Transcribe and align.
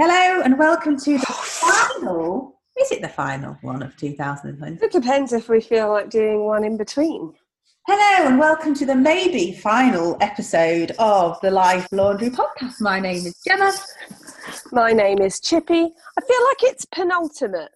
Hello 0.00 0.42
and 0.42 0.56
welcome 0.56 0.96
to 0.96 1.18
the 1.18 1.26
oh, 1.28 1.32
final. 1.32 2.60
Is 2.80 2.92
it 2.92 3.02
the 3.02 3.08
final 3.08 3.58
one 3.62 3.82
of 3.82 3.96
2020? 3.96 4.78
It 4.80 4.92
depends 4.92 5.32
if 5.32 5.48
we 5.48 5.60
feel 5.60 5.90
like 5.90 6.08
doing 6.08 6.44
one 6.44 6.62
in 6.62 6.76
between. 6.76 7.34
Hello 7.84 8.28
and 8.28 8.38
welcome 8.38 8.74
to 8.74 8.86
the 8.86 8.94
maybe 8.94 9.54
final 9.54 10.16
episode 10.20 10.92
of 11.00 11.36
the 11.40 11.50
Life 11.50 11.88
Laundry 11.90 12.30
podcast. 12.30 12.80
My 12.80 13.00
name 13.00 13.26
is 13.26 13.42
Gemma. 13.44 13.72
My 14.70 14.92
name 14.92 15.20
is 15.20 15.40
Chippy. 15.40 15.74
I 15.82 16.20
feel 16.20 16.44
like 16.44 16.62
it's 16.62 16.84
penultimate. 16.84 17.72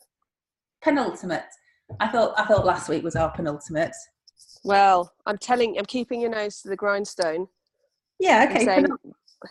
Penultimate. 0.80 1.42
I 1.98 2.06
thought 2.06 2.38
I 2.38 2.44
thought 2.44 2.64
last 2.64 2.88
week 2.88 3.02
was 3.02 3.16
our 3.16 3.32
penultimate. 3.32 3.96
Well, 4.62 5.12
I'm 5.26 5.38
telling, 5.38 5.76
I'm 5.76 5.86
keeping 5.86 6.20
your 6.20 6.30
nose 6.30 6.62
to 6.62 6.68
the 6.68 6.76
grindstone. 6.76 7.48
Yeah, 8.20 8.46
okay. 8.48 8.64
saying 8.64 8.86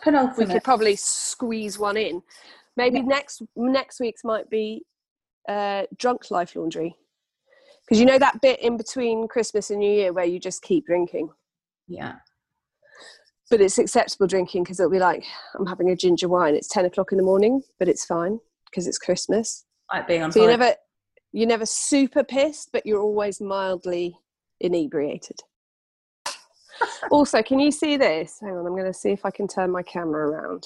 penul- 0.04 0.38
we 0.38 0.46
could 0.46 0.64
probably 0.64 0.96
squeeze 0.96 1.78
one 1.78 1.98
in. 1.98 2.22
Maybe 2.76 2.98
Yeah. 2.98 3.04
next 3.04 3.42
next 3.56 4.00
week's 4.00 4.24
might 4.24 4.48
be 4.50 4.84
uh, 5.48 5.84
drunk 5.96 6.30
life 6.30 6.54
laundry, 6.56 6.96
because 7.84 7.98
you 8.00 8.06
know 8.06 8.18
that 8.18 8.40
bit 8.40 8.60
in 8.60 8.76
between 8.76 9.28
Christmas 9.28 9.70
and 9.70 9.80
New 9.80 9.92
Year 9.92 10.12
where 10.12 10.24
you 10.24 10.38
just 10.38 10.62
keep 10.62 10.86
drinking, 10.86 11.30
Yeah. 11.88 12.16
but 13.50 13.60
it's 13.60 13.78
acceptable 13.78 14.26
drinking 14.26 14.62
because 14.62 14.78
it'll 14.80 14.90
be 14.90 14.98
like 14.98 15.24
I'm 15.58 15.66
having 15.66 15.90
a 15.90 15.96
ginger 15.96 16.28
wine. 16.28 16.54
It's 16.54 16.68
ten 16.68 16.84
o'clock 16.84 17.12
in 17.12 17.18
the 17.18 17.24
morning, 17.24 17.62
but 17.78 17.88
it's 17.88 18.04
fine 18.04 18.40
because 18.66 18.86
it's 18.86 18.98
Christmas. 18.98 19.64
Like 19.92 20.06
being 20.06 20.22
on 20.22 20.32
So 20.32 20.40
you 20.42 20.46
never 20.48 20.74
you're 21.32 21.48
never 21.48 21.66
super 21.66 22.22
pissed, 22.24 22.70
but 22.72 22.86
you're 22.86 23.00
always 23.00 23.40
mildly 23.40 24.16
inebriated. 24.60 25.40
also, 27.10 27.42
can 27.42 27.58
you 27.58 27.70
see 27.70 27.96
this? 27.96 28.38
Hang 28.40 28.50
on, 28.52 28.66
I'm 28.66 28.72
going 28.76 28.84
to 28.84 28.92
see 28.92 29.10
if 29.10 29.24
I 29.24 29.30
can 29.30 29.48
turn 29.48 29.70
my 29.70 29.82
camera 29.82 30.28
around. 30.28 30.64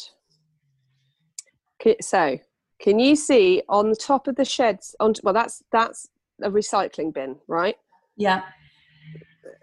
So, 2.01 2.39
can 2.81 2.99
you 2.99 3.17
see 3.17 3.63
on 3.69 3.91
the 3.91 3.97
top 3.97 4.27
of 4.29 4.37
the 4.37 4.45
sheds? 4.45 4.95
On 5.01 5.15
well, 5.23 5.35
that's 5.35 5.63
that's 5.73 6.09
a 6.43 6.51
recycling 6.51 7.13
bin, 7.13 7.37
right? 7.47 7.77
Yeah. 8.17 8.43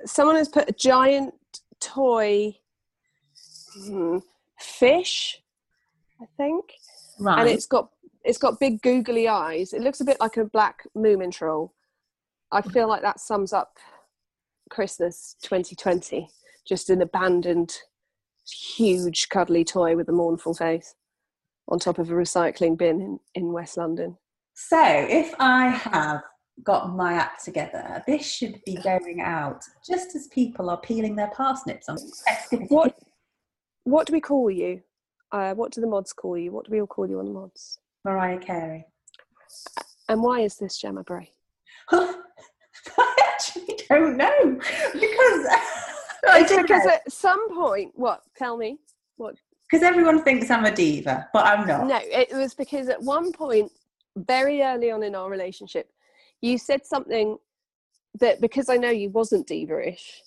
Someone 0.05 0.35
has 0.35 0.49
put 0.49 0.69
a 0.69 0.73
giant 0.73 1.33
toy 1.79 2.55
hmm, 3.73 4.19
fish, 4.59 5.41
I 6.21 6.25
think, 6.37 6.65
Right. 7.19 7.39
and 7.41 7.49
it's 7.49 7.65
got 7.65 7.89
it's 8.23 8.37
got 8.37 8.59
big 8.59 8.81
googly 8.81 9.27
eyes. 9.27 9.73
It 9.73 9.81
looks 9.81 10.01
a 10.01 10.05
bit 10.05 10.17
like 10.19 10.37
a 10.37 10.45
black 10.45 10.87
Moomin 10.95 11.31
troll. 11.31 11.73
I 12.51 12.61
feel 12.61 12.87
like 12.87 13.01
that 13.01 13.19
sums 13.19 13.51
up 13.51 13.77
Christmas 14.69 15.35
2020. 15.41 16.29
Just 16.65 16.89
an 16.89 17.01
abandoned, 17.01 17.75
huge, 18.47 19.27
cuddly 19.27 19.65
toy 19.65 19.97
with 19.97 20.07
a 20.07 20.13
mournful 20.13 20.53
face 20.53 20.95
on 21.67 21.79
top 21.79 21.99
of 21.99 22.09
a 22.09 22.13
recycling 22.13 22.77
bin 22.77 23.01
in, 23.01 23.19
in 23.35 23.53
West 23.53 23.77
London. 23.77 24.17
so 24.53 24.81
if 24.81 25.33
I 25.39 25.67
have 25.67 26.21
got 26.63 26.95
my 26.95 27.13
act 27.13 27.43
together, 27.43 28.03
this 28.05 28.25
should 28.25 28.59
be 28.65 28.75
going 28.75 29.21
out 29.21 29.63
just 29.87 30.15
as 30.15 30.27
people 30.27 30.69
are 30.69 30.79
peeling 30.79 31.15
their 31.15 31.31
parsnips 31.35 31.89
on. 31.89 31.97
What 32.69 32.95
what 33.85 34.07
do 34.07 34.13
we 34.13 34.21
call 34.21 34.49
you? 34.49 34.81
Uh, 35.31 35.53
what 35.55 35.71
do 35.71 35.81
the 35.81 35.87
mods 35.87 36.13
call 36.13 36.37
you? 36.37 36.51
What 36.51 36.65
do 36.65 36.71
we 36.71 36.79
all 36.79 36.87
call 36.87 37.09
you 37.09 37.19
on 37.19 37.25
the 37.25 37.31
mods? 37.31 37.79
Mariah 38.05 38.39
Carey. 38.39 38.85
And 40.09 40.21
why 40.21 40.41
is 40.41 40.57
this 40.57 40.77
Gemma 40.77 41.03
Bray? 41.03 41.31
I 41.91 43.15
actually 43.33 43.77
don't 43.89 44.17
know 44.17 44.59
because 44.93 45.47
because 46.61 46.85
at 46.85 47.11
some 47.11 47.53
point, 47.53 47.91
what? 47.95 48.21
Tell 48.37 48.57
me. 48.57 48.77
What? 49.17 49.35
Because 49.73 49.87
everyone 49.87 50.21
thinks 50.21 50.51
I'm 50.51 50.65
a 50.65 50.71
diva, 50.71 51.27
but 51.33 51.47
I'm 51.47 51.65
not. 51.65 51.87
No, 51.87 51.99
it 51.99 52.31
was 52.31 52.53
because 52.53 52.89
at 52.89 53.01
one 53.01 53.31
point, 53.31 53.71
very 54.15 54.61
early 54.61 54.91
on 54.91 55.01
in 55.01 55.15
our 55.15 55.31
relationship, 55.31 55.89
you 56.41 56.59
said 56.59 56.85
something 56.85 57.37
that 58.19 58.39
because 58.39 58.69
I 58.69 58.77
know 58.77 58.91
you 58.91 59.09
wasn't 59.09 59.47
diva-ish, 59.47 60.21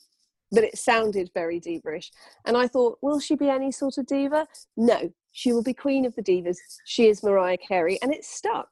but 0.51 0.65
it 0.65 0.77
sounded 0.77 1.31
very 1.33 1.61
diva-ish, 1.61 2.11
and 2.45 2.57
I 2.57 2.67
thought, 2.67 2.99
will 3.03 3.21
she 3.21 3.37
be 3.37 3.49
any 3.49 3.71
sort 3.71 3.99
of 3.99 4.07
diva? 4.07 4.49
No, 4.77 5.13
she 5.31 5.53
will 5.53 5.63
be 5.63 5.75
queen 5.75 6.05
of 6.05 6.17
the 6.17 6.25
divas. 6.25 6.57
She 6.85 7.07
is 7.07 7.23
Mariah 7.23 7.59
Carey, 7.59 8.01
and 8.03 8.13
it's 8.13 8.29
stuck. 8.29 8.67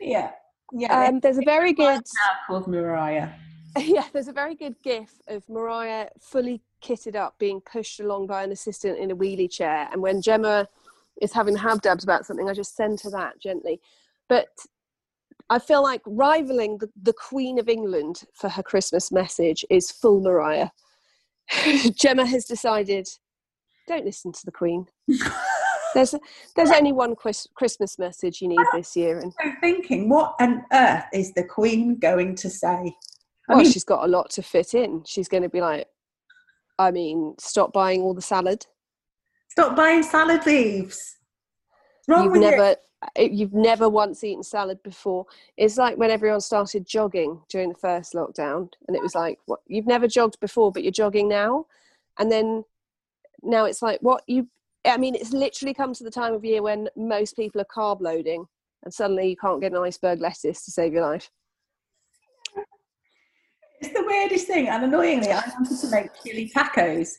Yeah, 0.00 0.32
yeah. 0.72 1.04
Um, 1.06 1.20
there's 1.20 1.38
a 1.38 1.44
very 1.44 1.72
good, 1.72 2.02
called 2.48 2.66
Mariah. 2.66 3.28
yeah, 3.78 4.06
there's 4.12 4.28
a 4.28 4.32
very 4.32 4.56
good 4.56 4.74
gif 4.82 5.12
of 5.28 5.48
Mariah 5.48 6.08
fully 6.20 6.62
kitted 6.84 7.16
up, 7.16 7.38
being 7.38 7.60
pushed 7.60 8.00
along 8.00 8.26
by 8.26 8.42
an 8.42 8.52
assistant 8.52 8.98
in 8.98 9.10
a 9.10 9.16
wheelie 9.16 9.50
chair, 9.50 9.88
and 9.90 10.02
when 10.02 10.20
Gemma 10.20 10.68
is 11.20 11.32
having 11.32 11.56
habdabs 11.56 12.04
about 12.04 12.26
something, 12.26 12.48
I 12.48 12.54
just 12.54 12.76
send 12.76 13.00
her 13.00 13.10
that 13.10 13.40
gently. 13.40 13.80
But 14.28 14.48
I 15.50 15.58
feel 15.58 15.82
like 15.82 16.02
rivaling 16.06 16.78
the, 16.78 16.90
the 17.02 17.12
Queen 17.12 17.58
of 17.58 17.68
England 17.68 18.24
for 18.34 18.48
her 18.48 18.62
Christmas 18.62 19.12
message 19.12 19.64
is 19.70 19.90
full 19.90 20.20
Mariah. 20.20 20.70
Gemma 21.94 22.26
has 22.26 22.44
decided, 22.44 23.08
don't 23.86 24.04
listen 24.04 24.32
to 24.32 24.44
the 24.44 24.52
Queen. 24.52 24.86
There's 25.94 26.12
there's 26.56 26.72
only 26.72 26.90
one 26.90 27.14
Chris, 27.14 27.46
Christmas 27.54 28.00
message 28.00 28.42
you 28.42 28.48
need 28.48 28.58
this 28.72 28.96
year, 28.96 29.20
and 29.20 29.32
I'm 29.40 29.56
thinking, 29.60 30.08
what 30.08 30.34
on 30.40 30.64
earth 30.72 31.04
is 31.12 31.32
the 31.34 31.44
Queen 31.44 32.00
going 32.00 32.34
to 32.34 32.50
say? 32.50 32.66
I 32.66 32.92
well, 33.46 33.58
mean, 33.58 33.70
she's 33.70 33.84
got 33.84 34.04
a 34.04 34.08
lot 34.08 34.28
to 34.30 34.42
fit 34.42 34.74
in. 34.74 35.04
She's 35.06 35.28
going 35.28 35.44
to 35.44 35.48
be 35.48 35.60
like, 35.60 35.86
I 36.78 36.90
mean, 36.90 37.34
stop 37.38 37.72
buying 37.72 38.02
all 38.02 38.14
the 38.14 38.22
salad. 38.22 38.66
stop 39.48 39.76
buying 39.76 40.02
salad 40.02 40.44
leaves. 40.46 41.16
What's 42.06 42.08
wrong 42.08 42.24
you've 42.24 42.34
you? 42.34 42.50
never 42.50 42.76
you've 43.18 43.52
never 43.52 43.88
once 43.88 44.24
eaten 44.24 44.42
salad 44.42 44.82
before. 44.82 45.26
It's 45.56 45.76
like 45.76 45.96
when 45.96 46.10
everyone 46.10 46.40
started 46.40 46.86
jogging 46.86 47.40
during 47.48 47.68
the 47.70 47.78
first 47.78 48.14
lockdown, 48.14 48.70
and 48.88 48.96
it 48.96 49.02
was 49.02 49.14
like, 49.14 49.38
what 49.46 49.60
you've 49.66 49.86
never 49.86 50.08
jogged 50.08 50.40
before, 50.40 50.72
but 50.72 50.82
you're 50.82 50.92
jogging 50.92 51.28
now, 51.28 51.66
and 52.18 52.30
then 52.30 52.64
now 53.42 53.64
it's 53.64 53.82
like, 53.82 54.00
what 54.00 54.22
you? 54.26 54.48
I 54.86 54.96
mean, 54.98 55.14
it's 55.14 55.32
literally 55.32 55.72
come 55.72 55.94
to 55.94 56.04
the 56.04 56.10
time 56.10 56.34
of 56.34 56.44
year 56.44 56.62
when 56.62 56.88
most 56.96 57.36
people 57.36 57.60
are 57.60 57.66
carb 57.74 58.00
loading, 58.00 58.46
and 58.82 58.92
suddenly 58.92 59.28
you 59.28 59.36
can't 59.36 59.60
get 59.60 59.72
an 59.72 59.78
iceberg 59.78 60.20
lettuce 60.20 60.64
to 60.64 60.70
save 60.70 60.92
your 60.92 61.02
life. 61.02 61.30
It's 63.84 63.92
the 63.92 64.02
weirdest 64.02 64.46
thing, 64.46 64.68
and 64.68 64.82
annoyingly, 64.82 65.30
I 65.30 65.42
wanted 65.58 65.78
to 65.78 65.90
make 65.90 66.08
chili 66.22 66.50
tacos, 66.56 67.16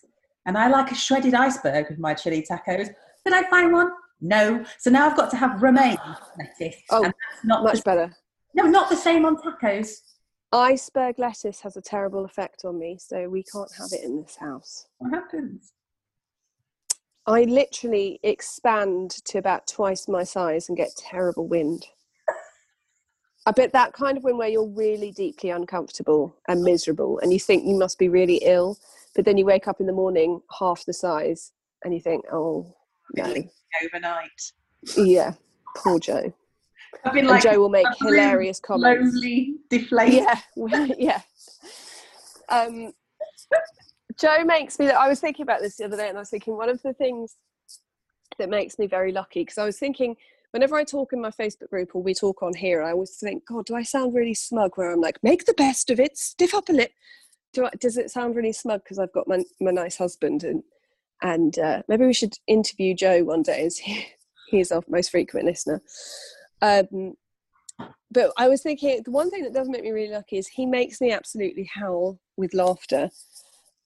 and 0.48 0.58
I 0.58 0.68
like 0.68 0.90
a 0.92 0.96
shredded 0.96 1.36
iceberg 1.36 1.92
with 1.92 2.00
my 2.00 2.16
chili 2.16 2.44
tacos. 2.50 2.90
Did 3.24 3.34
I 3.34 3.48
find 3.52 3.72
one? 3.72 3.92
No. 4.20 4.66
So 4.80 4.90
now 4.90 5.08
I've 5.08 5.16
got 5.16 5.30
to 5.30 5.38
have 5.38 5.62
romaine 5.62 6.00
lettuce. 6.40 6.82
Oh, 6.90 7.04
and 7.04 7.14
that's 7.14 7.46
not 7.46 7.64
Much 7.64 7.78
the, 7.78 7.82
better. 7.84 8.16
no, 8.56 8.64
not 8.64 8.90
the 8.90 8.96
same 8.96 9.28
on 9.28 9.38
tacos. 9.38 9.98
Iceberg 10.52 11.20
lettuce 11.20 11.62
has 11.62 11.78
a 11.78 11.82
terrible 11.82 12.26
effect 12.26 12.66
on 12.66 12.80
me, 12.80 12.98
so 13.00 13.30
we 13.30 13.44
can't 13.44 13.72
have 13.78 13.90
it 13.92 14.04
in 14.04 14.24
this 14.24 14.36
house. 14.36 14.88
What 14.98 15.14
happens? 15.14 15.72
I 17.28 17.44
literally 17.44 18.20
expand 18.24 19.12
to 19.26 19.38
about 19.38 19.68
twice 19.68 20.08
my 20.08 20.24
size 20.24 20.68
and 20.68 20.76
get 20.76 20.96
terrible 20.98 21.48
wind. 21.48 21.86
I 23.46 23.52
bet 23.52 23.74
that 23.74 23.94
kind 23.94 24.18
of 24.18 24.24
wind 24.24 24.38
where 24.40 24.48
you're 24.50 24.68
really 24.68 25.12
deeply 25.12 25.52
uncomfortable 25.52 26.36
and 26.48 26.64
miserable 26.64 27.20
and 27.20 27.32
you 27.32 27.40
think 27.40 27.66
you 27.66 27.78
must 27.78 28.00
be 28.00 28.10
really 28.10 28.38
ill, 28.44 28.78
but 29.14 29.24
then 29.26 29.38
you 29.38 29.46
wake 29.46 29.68
up 29.68 29.80
in 29.80 29.86
the 29.86 29.94
morning 29.94 30.42
half 30.60 30.84
the 30.86 30.94
size 30.94 31.52
and 31.84 31.94
you 31.94 32.00
think, 32.00 32.26
oh, 32.32 32.74
no. 33.16 33.34
Overnight. 33.84 34.52
Yeah, 34.98 35.34
poor 35.78 36.00
Joe. 36.00 36.34
I've 37.04 37.14
been 37.14 37.26
And 37.26 37.28
like 37.28 37.44
Joe 37.44 37.60
will 37.60 37.70
make 37.70 37.86
hilarious 38.00 38.60
comments. 38.60 39.12
slowly 39.12 39.56
deflated. 39.70 40.24
Yeah, 40.56 40.88
yeah. 40.98 41.22
Um, 42.50 42.94
Joe 44.18 44.44
makes 44.44 44.80
me. 44.80 44.90
I 44.90 45.08
was 45.08 45.20
thinking 45.20 45.44
about 45.44 45.62
this 45.62 45.76
the 45.78 45.86
other 45.86 45.98
day, 45.98 46.08
and 46.08 46.18
I 46.18 46.22
was 46.22 46.30
thinking 46.30 46.56
one 46.56 46.70
of 46.70 46.82
the 46.82 46.94
things 46.94 47.36
that 48.40 48.50
makes 48.50 48.80
me 48.80 48.88
very 48.88 49.12
lucky 49.12 49.42
because 49.42 49.58
I 49.58 49.66
was 49.66 49.78
thinking 49.78 50.16
whenever 50.56 50.78
I 50.78 50.86
talk 50.86 51.12
in 51.12 51.20
my 51.20 51.32
Facebook 51.32 51.70
group 51.70 51.94
or 51.94 52.02
we 52.02 52.14
talk 52.14 52.42
on 52.42 52.54
here, 52.54 52.82
I 52.82 52.92
always 52.92 53.18
think, 53.18 53.46
God, 53.46 53.66
do 53.66 53.76
I 53.76 53.84
sound 53.84 54.16
really 54.16 54.34
smug? 54.34 54.72
Where 54.76 54.90
I'm 54.90 55.02
like, 55.02 55.22
make 55.22 55.44
the 55.44 55.54
best 55.54 55.90
of 55.90 56.00
it, 56.00 56.18
stiff 56.18 56.56
up 56.56 56.70
a 56.70 56.72
lip. 56.72 56.92
Do 57.52 57.66
I, 57.66 57.72
does 57.78 57.98
it 57.98 58.10
sound 58.10 58.38
really 58.38 58.54
smug 58.54 58.82
because 58.86 58.98
I've 58.98 59.12
got 59.12 59.28
my 59.28 59.44
my 59.60 59.72
nice 59.72 59.98
husband 59.98 60.46
and 60.46 60.64
and 61.22 61.60
uh, 61.60 61.82
maybe 61.90 62.06
we 62.06 62.14
should 62.14 62.36
interview 62.48 62.96
Joe 62.96 63.26
one 63.26 63.42
day 63.42 63.66
as 63.66 63.78
he, 63.78 64.08
he's 64.48 64.72
our 64.72 64.82
most 64.88 65.12
frequent 65.12 65.46
listener. 65.46 65.82
Um, 66.62 67.16
but 68.10 68.32
I 68.38 68.48
was 68.48 68.62
thinking 68.62 69.02
the 69.04 69.12
one 69.12 69.30
thing 69.30 69.44
that 69.44 69.54
does 69.54 69.68
make 69.68 69.84
me 69.84 69.92
really 69.92 70.14
lucky 70.14 70.38
is 70.38 70.48
he 70.48 70.66
makes 70.66 71.02
me 71.02 71.12
absolutely 71.12 71.70
howl 71.76 72.18
with 72.38 72.54
laughter 72.54 73.10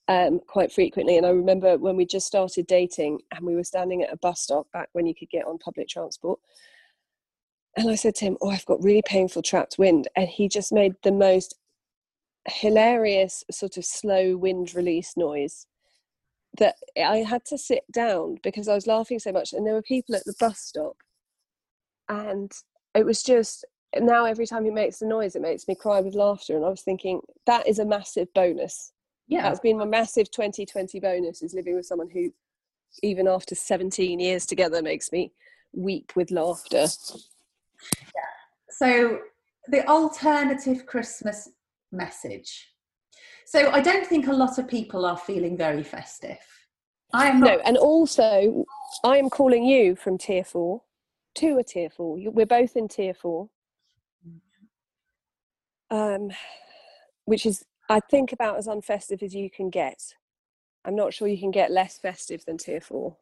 um, 0.09 0.41
quite 0.47 0.73
frequently. 0.73 1.17
And 1.17 1.25
I 1.25 1.29
remember 1.29 1.77
when 1.77 1.95
we 1.95 2.05
just 2.05 2.25
started 2.25 2.65
dating 2.65 3.19
and 3.31 3.45
we 3.45 3.55
were 3.55 3.63
standing 3.63 4.01
at 4.01 4.11
a 4.11 4.17
bus 4.17 4.41
stop 4.41 4.69
back 4.73 4.89
when 4.93 5.05
you 5.05 5.13
could 5.13 5.29
get 5.29 5.45
on 5.45 5.59
public 5.59 5.87
transport. 5.87 6.39
And 7.77 7.89
I 7.89 7.95
said 7.95 8.15
to 8.15 8.25
him, 8.25 8.37
Oh, 8.41 8.49
I've 8.49 8.65
got 8.65 8.83
really 8.83 9.03
painful 9.05 9.43
trapped 9.43 9.77
wind. 9.77 10.07
And 10.15 10.27
he 10.27 10.49
just 10.49 10.73
made 10.73 10.95
the 11.03 11.11
most 11.11 11.53
hilarious, 12.47 13.43
sort 13.51 13.77
of 13.77 13.85
slow 13.85 14.35
wind 14.35 14.73
release 14.73 15.15
noise 15.15 15.67
that 16.57 16.75
I 16.97 17.17
had 17.17 17.45
to 17.45 17.59
sit 17.59 17.83
down 17.91 18.37
because 18.41 18.67
I 18.67 18.73
was 18.73 18.87
laughing 18.87 19.19
so 19.19 19.31
much. 19.31 19.53
And 19.53 19.65
there 19.65 19.75
were 19.75 19.83
people 19.83 20.15
at 20.15 20.25
the 20.25 20.33
bus 20.39 20.57
stop 20.59 20.97
and 22.09 22.51
it 22.95 23.05
was 23.05 23.21
just 23.21 23.63
now 23.99 24.25
every 24.25 24.47
time 24.47 24.65
he 24.65 24.71
makes 24.71 24.97
the 24.97 25.05
noise, 25.05 25.35
it 25.35 25.43
makes 25.43 25.67
me 25.67 25.75
cry 25.75 26.01
with 26.01 26.15
laughter. 26.15 26.55
And 26.55 26.65
I 26.65 26.69
was 26.69 26.81
thinking 26.81 27.21
that 27.45 27.67
is 27.67 27.77
a 27.77 27.85
massive 27.85 28.33
bonus. 28.33 28.91
Yeah. 29.29 29.43
That's 29.43 29.59
been 29.59 29.77
my 29.77 29.85
massive 29.85 30.29
2020 30.31 30.99
bonus 30.99 31.41
is 31.41 31.53
living 31.53 31.75
with 31.75 31.85
someone 31.85 32.09
who, 32.09 32.33
even 33.03 33.27
after 33.27 33.55
17 33.55 34.19
years 34.19 34.45
together, 34.45 34.81
makes 34.81 35.11
me 35.11 35.31
weep 35.71 36.11
with 36.15 36.31
laughter. 36.31 36.87
yeah. 38.15 38.29
So 38.69 39.19
the 39.67 39.87
alternative 39.87 40.85
Christmas 40.85 41.47
message. 41.91 42.73
So 43.45 43.71
I 43.71 43.81
don't 43.81 44.05
think 44.05 44.27
a 44.27 44.33
lot 44.33 44.57
of 44.57 44.67
people 44.67 45.05
are 45.05 45.17
feeling 45.17 45.55
very 45.55 45.83
festive. 45.83 46.39
I 47.13 47.27
am 47.29 47.39
No, 47.39 47.59
and 47.65 47.77
also 47.77 48.65
I 49.03 49.17
am 49.17 49.29
calling 49.29 49.63
you 49.63 49.95
from 49.95 50.17
tier 50.17 50.43
four 50.43 50.83
to 51.35 51.57
a 51.57 51.63
tier 51.63 51.89
four. 51.89 52.17
We're 52.19 52.45
both 52.45 52.75
in 52.75 52.87
tier 52.87 53.13
four, 53.13 53.49
um, 55.89 56.29
which 57.25 57.45
is, 57.45 57.65
I 57.89 57.99
think, 57.99 58.31
about 58.31 58.57
as 58.57 58.67
unfestive 58.67 59.23
as 59.23 59.33
you 59.33 59.49
can 59.49 59.69
get. 59.69 60.13
I'm 60.85 60.95
not 60.95 61.13
sure 61.13 61.27
you 61.27 61.39
can 61.39 61.51
get 61.51 61.71
less 61.71 61.97
festive 61.97 62.45
than 62.45 62.57
tier 62.57 62.79
four. 62.79 63.17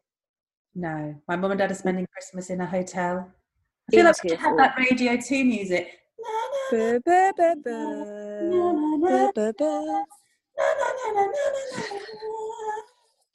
No, 0.74 1.14
my 1.26 1.36
mum 1.36 1.50
and 1.52 1.58
dad 1.58 1.70
are 1.70 1.74
spending 1.74 2.06
Christmas 2.12 2.50
in 2.50 2.60
a 2.60 2.66
hotel. 2.66 3.32
I 3.90 3.96
In 3.96 3.98
feel 3.98 4.04
like 4.04 4.22
we 4.22 4.30
should 4.30 4.38
have 4.38 4.56
that 4.58 4.76
Radio 4.78 5.16
2 5.16 5.44
music. 5.44 5.88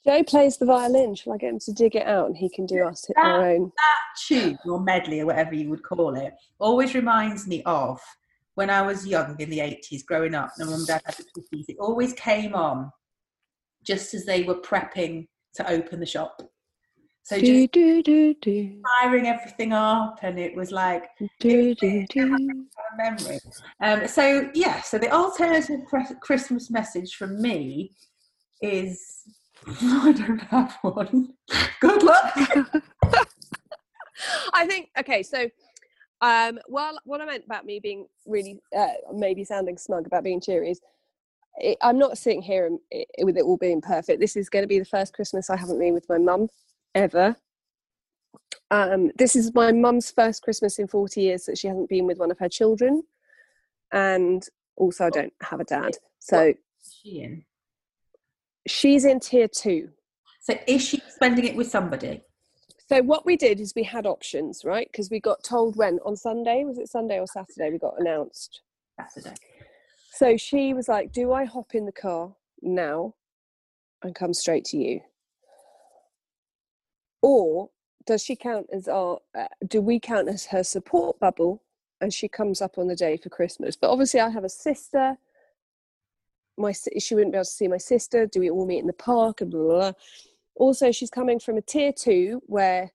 Joe 0.06 0.22
plays 0.22 0.56
the 0.58 0.66
violin. 0.66 1.14
Shall 1.14 1.32
I 1.32 1.38
get 1.38 1.50
him 1.50 1.58
to 1.60 1.72
dig 1.72 1.96
it 1.96 2.06
out 2.06 2.26
and 2.26 2.36
he 2.36 2.48
can 2.48 2.66
do 2.66 2.84
us 2.86 3.10
our 3.16 3.50
own? 3.50 3.72
That 3.76 3.98
tune 4.26 4.58
or 4.66 4.80
medley 4.80 5.20
or 5.20 5.26
whatever 5.26 5.54
you 5.54 5.68
would 5.70 5.82
call 5.82 6.14
it 6.14 6.34
always 6.58 6.94
reminds 6.94 7.46
me 7.46 7.62
of 7.64 8.00
when 8.54 8.70
I 8.70 8.82
was 8.82 9.06
young 9.06 9.36
in 9.38 9.50
the 9.50 9.58
80s 9.58 10.04
growing 10.06 10.34
up 10.34 10.50
and 10.58 10.70
mum 10.70 10.78
and 10.78 10.86
dad 10.86 11.02
had 11.04 11.16
the 11.16 11.24
cookies. 11.34 11.66
It 11.68 11.76
always 11.80 12.12
came 12.12 12.54
on 12.54 12.90
just 13.84 14.14
as 14.14 14.24
they 14.24 14.42
were 14.42 14.60
prepping 14.60 15.26
to 15.56 15.70
open 15.70 16.00
the 16.00 16.06
shop. 16.06 16.40
So 17.24 17.40
Do, 17.40 17.46
just 17.46 17.72
do, 17.72 18.02
do, 18.02 18.34
do, 18.42 18.82
firing 19.00 19.26
everything 19.26 19.72
up 19.72 20.18
and 20.22 20.38
it 20.38 20.54
was 20.54 20.70
like 20.70 21.04
do, 21.40 21.74
do, 21.74 22.04
do. 22.06 22.34
a 22.34 22.96
memory. 22.98 23.40
Um, 23.80 24.06
so 24.06 24.50
yeah, 24.52 24.82
so 24.82 24.98
the 24.98 25.10
alternative 25.10 25.80
pre- 25.88 26.04
Christmas 26.20 26.70
message 26.70 27.14
from 27.14 27.40
me 27.40 27.92
is 28.60 29.22
I 29.66 30.12
don't 30.12 30.42
have 30.42 30.76
one. 30.82 31.32
Good 31.80 32.02
luck. 32.02 32.32
I 34.52 34.66
think 34.66 34.90
okay, 34.98 35.22
so 35.22 35.48
um 36.20 36.58
well 36.68 36.98
what 37.04 37.20
I 37.20 37.26
meant 37.26 37.44
about 37.44 37.64
me 37.66 37.80
being 37.80 38.06
really 38.26 38.58
uh, 38.76 38.86
maybe 39.12 39.44
sounding 39.44 39.76
smug 39.78 40.06
about 40.06 40.24
being 40.24 40.40
cheery 40.40 40.70
is 40.70 40.80
it, 41.56 41.78
I'm 41.82 41.98
not 41.98 42.18
sitting 42.18 42.42
here 42.42 42.66
and, 42.66 42.78
i 42.92 43.04
with 43.24 43.36
it 43.36 43.44
all 43.44 43.56
being 43.56 43.80
perfect. 43.80 44.20
This 44.20 44.36
is 44.36 44.48
going 44.48 44.62
to 44.64 44.68
be 44.68 44.78
the 44.78 44.84
first 44.84 45.14
Christmas 45.14 45.50
I 45.50 45.56
haven't 45.56 45.78
been 45.78 45.94
with 45.94 46.08
my 46.08 46.18
mum 46.18 46.48
ever. 46.94 47.36
Um, 48.70 49.10
this 49.16 49.36
is 49.36 49.54
my 49.54 49.72
mum's 49.72 50.10
first 50.10 50.42
Christmas 50.42 50.78
in 50.78 50.88
40 50.88 51.20
years 51.20 51.44
that 51.44 51.58
she 51.58 51.68
hasn't 51.68 51.88
been 51.88 52.06
with 52.06 52.18
one 52.18 52.30
of 52.30 52.38
her 52.38 52.48
children, 52.48 53.02
and 53.92 54.44
also 54.76 55.06
I 55.06 55.10
don't 55.10 55.32
have 55.42 55.60
a 55.60 55.64
dad, 55.64 55.92
so 56.18 56.54
She 56.82 57.20
in. 57.20 57.44
she's 58.66 59.04
in 59.04 59.20
tier 59.20 59.48
two. 59.48 59.90
So 60.40 60.58
is 60.66 60.82
she 60.82 61.00
spending 61.08 61.44
it 61.44 61.56
with 61.56 61.70
somebody? 61.70 62.22
So 62.86 63.02
what 63.02 63.24
we 63.24 63.36
did 63.36 63.60
is 63.60 63.72
we 63.74 63.82
had 63.82 64.06
options, 64.06 64.62
right? 64.64 64.88
Because 64.90 65.10
we 65.10 65.18
got 65.18 65.42
told 65.42 65.76
when 65.76 65.98
on 66.04 66.16
Sunday 66.16 66.64
was 66.64 66.78
it 66.78 66.88
Sunday 66.88 67.18
or 67.18 67.26
Saturday 67.26 67.70
we 67.70 67.78
got 67.78 67.98
announced. 67.98 68.60
Saturday. 69.00 69.34
So 70.12 70.36
she 70.36 70.74
was 70.74 70.88
like, 70.88 71.12
"Do 71.12 71.32
I 71.32 71.44
hop 71.44 71.74
in 71.74 71.86
the 71.86 71.92
car 71.92 72.34
now 72.62 73.14
and 74.02 74.14
come 74.14 74.34
straight 74.34 74.64
to 74.66 74.76
you, 74.76 75.00
or 77.22 77.70
does 78.06 78.22
she 78.22 78.36
count 78.36 78.66
as 78.72 78.86
our? 78.86 79.20
Uh, 79.36 79.48
do 79.66 79.80
we 79.80 79.98
count 79.98 80.28
as 80.28 80.46
her 80.46 80.62
support 80.62 81.18
bubble, 81.18 81.62
and 82.00 82.12
she 82.12 82.28
comes 82.28 82.60
up 82.60 82.76
on 82.78 82.86
the 82.86 82.96
day 82.96 83.16
for 83.16 83.30
Christmas? 83.30 83.76
But 83.76 83.90
obviously, 83.90 84.20
I 84.20 84.28
have 84.28 84.44
a 84.44 84.48
sister. 84.48 85.16
My 86.58 86.72
she 86.98 87.14
wouldn't 87.14 87.32
be 87.32 87.38
able 87.38 87.44
to 87.44 87.50
see 87.50 87.66
my 87.66 87.78
sister. 87.78 88.26
Do 88.26 88.40
we 88.40 88.50
all 88.50 88.66
meet 88.66 88.80
in 88.80 88.86
the 88.86 88.92
park 88.92 89.40
and 89.40 89.50
blah 89.50 89.62
blah? 89.62 89.78
blah. 89.78 89.92
Also, 90.56 90.92
she's 90.92 91.10
coming 91.10 91.38
from 91.40 91.56
a 91.56 91.62
tier 91.62 91.92
two 91.92 92.42
where 92.46 92.92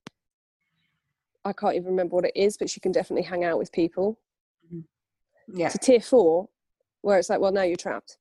I 1.46 1.54
can't 1.54 1.76
even 1.76 1.88
remember 1.90 2.16
what 2.16 2.26
it 2.26 2.36
is, 2.36 2.58
but 2.58 2.70
she 2.70 2.80
can 2.80 2.92
definitely 2.92 3.24
hang 3.24 3.44
out 3.44 3.58
with 3.58 3.72
people 3.72 4.20
Yeah. 5.48 5.70
to 5.70 5.78
tier 5.78 6.02
four, 6.02 6.50
where 7.02 7.18
it's 7.18 7.30
like, 7.30 7.40
well, 7.40 7.52
now 7.52 7.64
you're 7.64 7.76
trapped. 7.76 8.18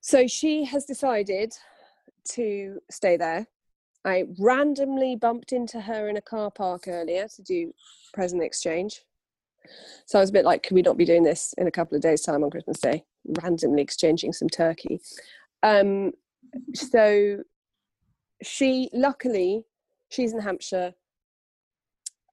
So 0.00 0.26
she 0.26 0.64
has 0.64 0.84
decided 0.84 1.54
to 2.30 2.80
stay 2.90 3.16
there. 3.16 3.46
I 4.04 4.24
randomly 4.38 5.16
bumped 5.16 5.52
into 5.52 5.80
her 5.80 6.08
in 6.08 6.16
a 6.16 6.20
car 6.20 6.50
park 6.50 6.88
earlier 6.88 7.26
to 7.28 7.42
do 7.42 7.74
present 8.12 8.42
exchange. 8.42 9.02
So 10.04 10.18
I 10.18 10.20
was 10.20 10.28
a 10.28 10.32
bit 10.34 10.44
like, 10.44 10.62
can 10.62 10.74
we 10.74 10.82
not 10.82 10.98
be 10.98 11.06
doing 11.06 11.22
this 11.22 11.54
in 11.56 11.66
a 11.66 11.70
couple 11.70 11.96
of 11.96 12.02
days' 12.02 12.20
time 12.20 12.44
on 12.44 12.50
Christmas 12.50 12.78
Day? 12.80 13.04
Randomly 13.24 13.80
exchanging 13.80 14.34
some 14.34 14.50
turkey. 14.50 15.00
Um, 15.62 16.12
so 16.74 17.38
she, 18.42 18.90
luckily, 18.92 19.64
she's 20.10 20.32
in 20.32 20.40
Hampshire. 20.40 20.94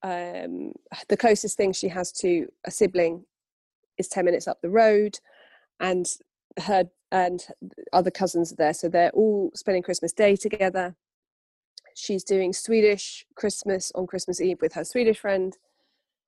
Um, 0.02 0.72
the 1.08 1.16
closest 1.16 1.56
thing 1.56 1.72
she 1.72 1.88
has 1.88 2.10
to 2.12 2.48
a 2.66 2.70
sibling 2.70 3.24
is 3.98 4.08
10 4.08 4.24
minutes 4.24 4.48
up 4.48 4.60
the 4.60 4.70
road 4.70 5.18
and 5.78 6.06
her 6.58 6.84
and 7.10 7.46
other 7.92 8.10
cousins 8.10 8.52
are 8.52 8.56
there 8.56 8.74
so 8.74 8.88
they're 8.88 9.10
all 9.10 9.50
spending 9.54 9.82
christmas 9.82 10.12
day 10.12 10.34
together 10.34 10.96
she's 11.94 12.24
doing 12.24 12.52
swedish 12.52 13.24
christmas 13.36 13.92
on 13.94 14.06
christmas 14.06 14.40
eve 14.40 14.58
with 14.60 14.72
her 14.72 14.84
swedish 14.84 15.18
friend 15.18 15.58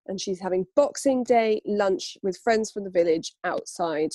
and 0.07 0.21
she's 0.21 0.41
having 0.41 0.67
boxing 0.77 1.25
day 1.25 1.61
lunch 1.65 2.19
with 2.23 2.37
friends 2.37 2.71
from 2.71 2.85
the 2.85 2.91
village 2.91 3.33
outside 3.45 4.13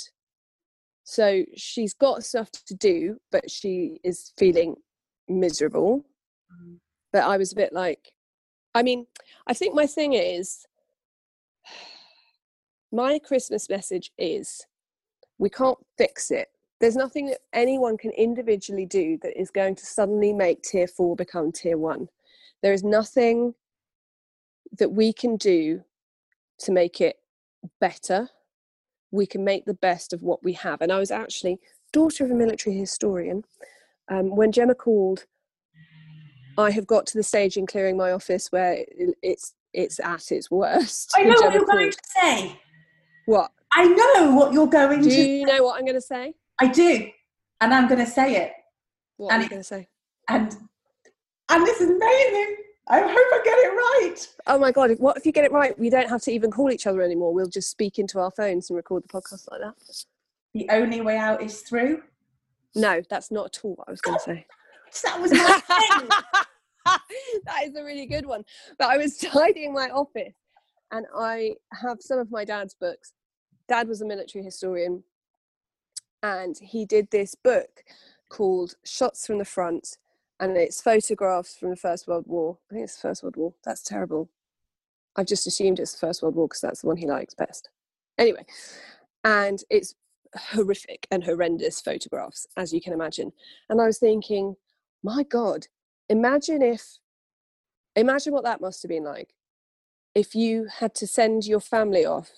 so 1.10 1.44
she's 1.56 1.94
got 1.94 2.24
stuff 2.24 2.52
to 2.52 2.76
do 2.76 3.18
but 3.32 3.50
she 3.50 4.00
is 4.04 4.32
feeling 4.38 4.76
miserable 5.28 6.06
mm. 6.54 6.76
but 7.12 7.24
i 7.24 7.38
was 7.38 7.52
a 7.52 7.56
bit 7.56 7.74
like 7.74 8.12
i 8.76 8.84
mean 8.84 9.06
i 9.48 9.54
think 9.54 9.74
my 9.76 9.86
thing 9.86 10.14
is 10.14 10.66
my 12.92 13.20
Christmas 13.20 13.70
message 13.70 14.12
is 14.18 14.66
we 15.38 15.50
can't 15.50 15.78
fix 15.98 16.32
it. 16.32 16.48
There's 16.80 16.96
nothing 16.96 17.28
that 17.28 17.40
anyone 17.54 17.98
can 17.98 18.12
individually 18.12 18.86
do 18.86 19.18
that 19.22 19.40
is 19.40 19.52
going 19.52 19.76
to 19.76 19.86
suddenly 19.86 20.34
make 20.34 20.62
tier 20.62 20.88
four 20.88 21.16
become 21.16 21.52
tier 21.52 21.78
one. 21.78 22.08
There 22.62 22.74
is 22.74 22.84
nothing 22.84 23.54
that 24.78 24.92
we 24.92 25.12
can 25.12 25.36
do 25.36 25.84
to 26.60 26.72
make 26.72 27.02
it 27.02 27.18
better. 27.82 28.30
We 29.12 29.26
can 29.26 29.44
make 29.44 29.66
the 29.66 29.74
best 29.74 30.14
of 30.14 30.22
what 30.22 30.44
we 30.44 30.54
have. 30.54 30.82
And 30.82 30.92
I 30.92 31.00
was 31.00 31.12
actually 31.12 31.60
daughter 31.92 32.26
of 32.26 32.32
a 32.32 32.36
military 32.36 32.76
historian. 32.76 33.44
Um, 34.10 34.36
when 34.36 34.52
Gemma 34.52 34.76
called, 34.76 35.26
I 36.58 36.72
have 36.72 36.88
got 36.88 37.06
to 37.08 37.18
the 37.18 37.24
stage 37.24 37.58
in 37.58 37.66
clearing 37.66 37.98
my 37.98 38.12
office 38.12 38.52
where 38.52 38.84
it's 39.22 39.54
it's 39.74 40.00
at 40.00 40.32
its 40.32 40.50
worst. 40.50 41.12
I 41.16 41.24
know 41.24 41.36
what 41.42 41.54
you're 41.54 41.66
going 41.66 41.92
to 41.92 41.98
say. 42.22 42.60
What? 43.26 43.52
I 43.74 43.86
know 43.86 44.34
what 44.34 44.52
you're 44.52 44.68
going 44.68 45.02
Do 45.02 45.10
to 45.10 45.16
you 45.16 45.46
know 45.46 45.64
what 45.64 45.78
I'm 45.78 45.86
going 45.86 45.96
to 45.96 46.02
say? 46.02 46.34
I 46.60 46.68
do. 46.68 47.08
And 47.62 47.74
I'm 47.74 47.88
going 47.88 48.04
to 48.04 48.12
say 48.12 48.36
it. 48.36 48.54
What 49.18 49.34
And 49.34 49.42
am 49.42 49.46
I 49.46 49.50
going 49.50 49.62
to 49.62 49.68
say? 49.68 49.88
And 50.28 50.56
and 51.50 51.66
this 51.66 51.82
is 51.82 51.90
amazing. 51.90 52.56
I 52.92 53.02
hope 53.02 53.10
I 53.12 53.42
get 53.46 53.58
it 53.58 53.70
right. 53.70 54.28
Oh 54.48 54.58
my 54.58 54.72
god! 54.72 54.92
What 54.98 55.16
if 55.16 55.26
you 55.26 55.32
get 55.32 55.46
it 55.46 55.52
right? 55.52 55.78
We 55.78 55.92
don't 55.92 56.10
have 56.10 56.24
to 56.24 56.32
even 56.32 56.50
call 56.50 56.72
each 56.72 56.88
other 56.88 57.04
anymore. 57.04 57.34
We'll 57.34 57.48
just 57.48 57.70
speak 57.70 58.00
into 58.00 58.20
our 58.20 58.32
phones 58.32 58.70
and 58.70 58.78
record 58.78 59.04
the 59.04 59.10
podcast 59.10 59.50
like 59.52 59.62
that. 59.62 60.06
The 60.54 60.68
only 60.72 61.02
way 61.02 61.16
out 61.16 61.44
is 61.44 61.62
through. 61.62 62.02
No, 62.76 63.02
that's 63.10 63.30
not 63.30 63.46
at 63.46 63.60
all 63.64 63.76
what 63.76 63.88
I 63.88 63.92
was 63.92 64.02
going 64.02 64.18
to 64.18 64.24
say. 64.24 64.46
That 65.04 65.22
was 65.22 65.32
my 65.32 65.38
thing. 65.38 66.10
that 67.46 67.64
is 67.64 67.76
a 67.76 67.84
really 67.84 68.08
good 68.08 68.26
one. 68.26 68.44
But 68.80 68.90
I 68.90 68.98
was 68.98 69.18
tidying 69.34 69.72
my 69.72 69.90
office, 69.90 70.34
and 70.92 71.06
I 71.16 71.54
have 71.80 71.98
some 72.02 72.18
of 72.18 72.32
my 72.32 72.44
dad's 72.44 72.74
books. 72.74 73.14
Dad 73.68 73.88
was 73.88 74.02
a 74.02 74.06
military 74.08 74.44
historian, 74.44 75.04
and 76.24 76.58
he 76.58 76.86
did 76.86 77.12
this 77.12 77.36
book 77.36 77.84
called 78.30 78.74
"Shots 78.84 79.28
from 79.28 79.38
the 79.38 79.46
Front," 79.46 79.98
and 80.40 80.58
it's 80.58 80.82
photographs 80.82 81.58
from 81.58 81.70
the 81.72 81.76
First 81.76 82.08
World 82.08 82.26
War. 82.28 82.58
I 82.72 82.76
think 82.76 82.86
it's 82.86 82.96
the 82.96 83.10
First 83.10 83.24
World 83.24 83.36
War. 83.38 83.54
That's 83.66 83.84
terrible. 83.84 84.30
I've 85.16 85.28
just 85.28 85.48
assumed 85.48 85.80
it's 85.80 85.94
the 85.94 86.08
First 86.08 86.24
World 86.24 86.36
War 86.36 86.48
because 86.48 86.62
that's 86.62 86.82
the 86.82 86.88
one 86.88 86.98
he 86.98 87.08
likes 87.08 87.34
best. 87.36 87.70
Anyway, 88.18 88.46
and 89.24 89.64
it's 89.70 89.96
horrific 90.52 91.08
and 91.12 91.24
horrendous 91.24 91.82
photographs, 91.82 92.48
as 92.58 92.74
you 92.74 92.82
can 92.82 92.94
imagine. 92.94 93.32
And 93.70 93.82
I 93.82 93.86
was 93.88 94.00
thinking, 94.00 94.56
my 95.04 95.24
God, 95.24 95.68
imagine 96.10 96.62
if, 96.62 97.00
imagine 97.96 98.34
what 98.34 98.46
that 98.46 98.62
must 98.62 98.84
have 98.84 98.90
been 98.90 99.04
like. 99.06 99.34
if 100.16 100.36
you 100.36 100.68
had 100.80 100.94
to 100.96 101.08
send 101.08 101.46
your 101.46 101.60
family 101.60 102.06
off 102.06 102.30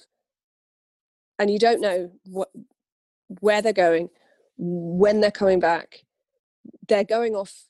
and 1.39 1.49
you 1.49 1.59
don't 1.59 1.81
know 1.81 2.11
what 2.25 2.49
where 3.39 3.61
they're 3.61 3.73
going, 3.73 4.09
when 4.57 5.21
they're 5.21 5.31
coming 5.31 5.59
back, 5.59 6.03
they're 6.87 7.03
going 7.03 7.35
off 7.35 7.65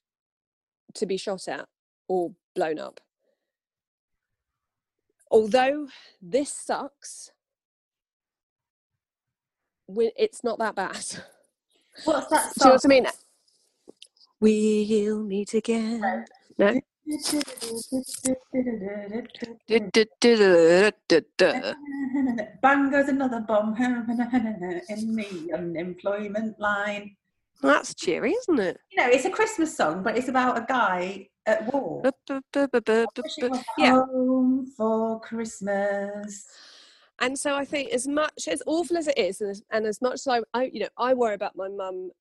to 0.95 1.05
be 1.05 1.17
shot 1.17 1.47
at 1.47 1.67
or 2.07 2.31
blown 2.55 2.79
up. 2.79 2.99
Although 5.29 5.87
this 6.21 6.49
sucks, 6.49 7.31
it's 9.97 10.43
not 10.43 10.59
that 10.59 10.75
bad. 10.75 11.05
What's 12.05 12.27
that? 12.29 12.53
song? 12.53 12.53
Do 12.55 12.63
you 12.63 12.65
know 12.65 12.73
what 12.73 12.85
I 12.85 12.87
mean? 12.87 13.07
We'll 14.39 15.23
meet 15.23 15.53
again. 15.53 16.25
No? 16.57 16.79
Bang 22.61 22.89
goes 22.89 23.09
another 23.09 23.41
bomb 23.41 23.75
in 24.89 25.15
the 25.15 25.51
unemployment 25.53 26.59
line. 26.59 27.15
That's 27.61 27.93
cheery, 27.93 28.31
isn't 28.31 28.59
it? 28.59 28.79
You 28.91 29.03
know, 29.03 29.09
it's 29.09 29.25
a 29.25 29.29
Christmas 29.29 29.75
song, 29.75 30.03
but 30.03 30.17
it's 30.17 30.27
about 30.27 30.57
a 30.57 30.65
guy 30.67 31.27
at 31.45 31.71
war. 31.71 32.01
Yeah. 33.77 33.91
Home 33.91 34.65
for 34.75 35.19
Christmas. 35.21 36.45
And 37.19 37.37
so 37.37 37.55
I 37.55 37.65
think, 37.65 37.91
as 37.91 38.07
much 38.07 38.47
as 38.47 38.63
awful 38.65 38.97
as 38.97 39.07
it 39.07 39.17
is, 39.17 39.41
and 39.41 39.51
as, 39.51 39.63
and 39.71 39.85
as 39.85 40.01
much 40.01 40.15
as 40.15 40.27
I, 40.27 40.41
I, 40.53 40.71
you 40.73 40.79
know, 40.79 40.89
I 40.97 41.13
worry 41.13 41.35
about 41.35 41.55
my 41.55 41.69
mum. 41.69 42.11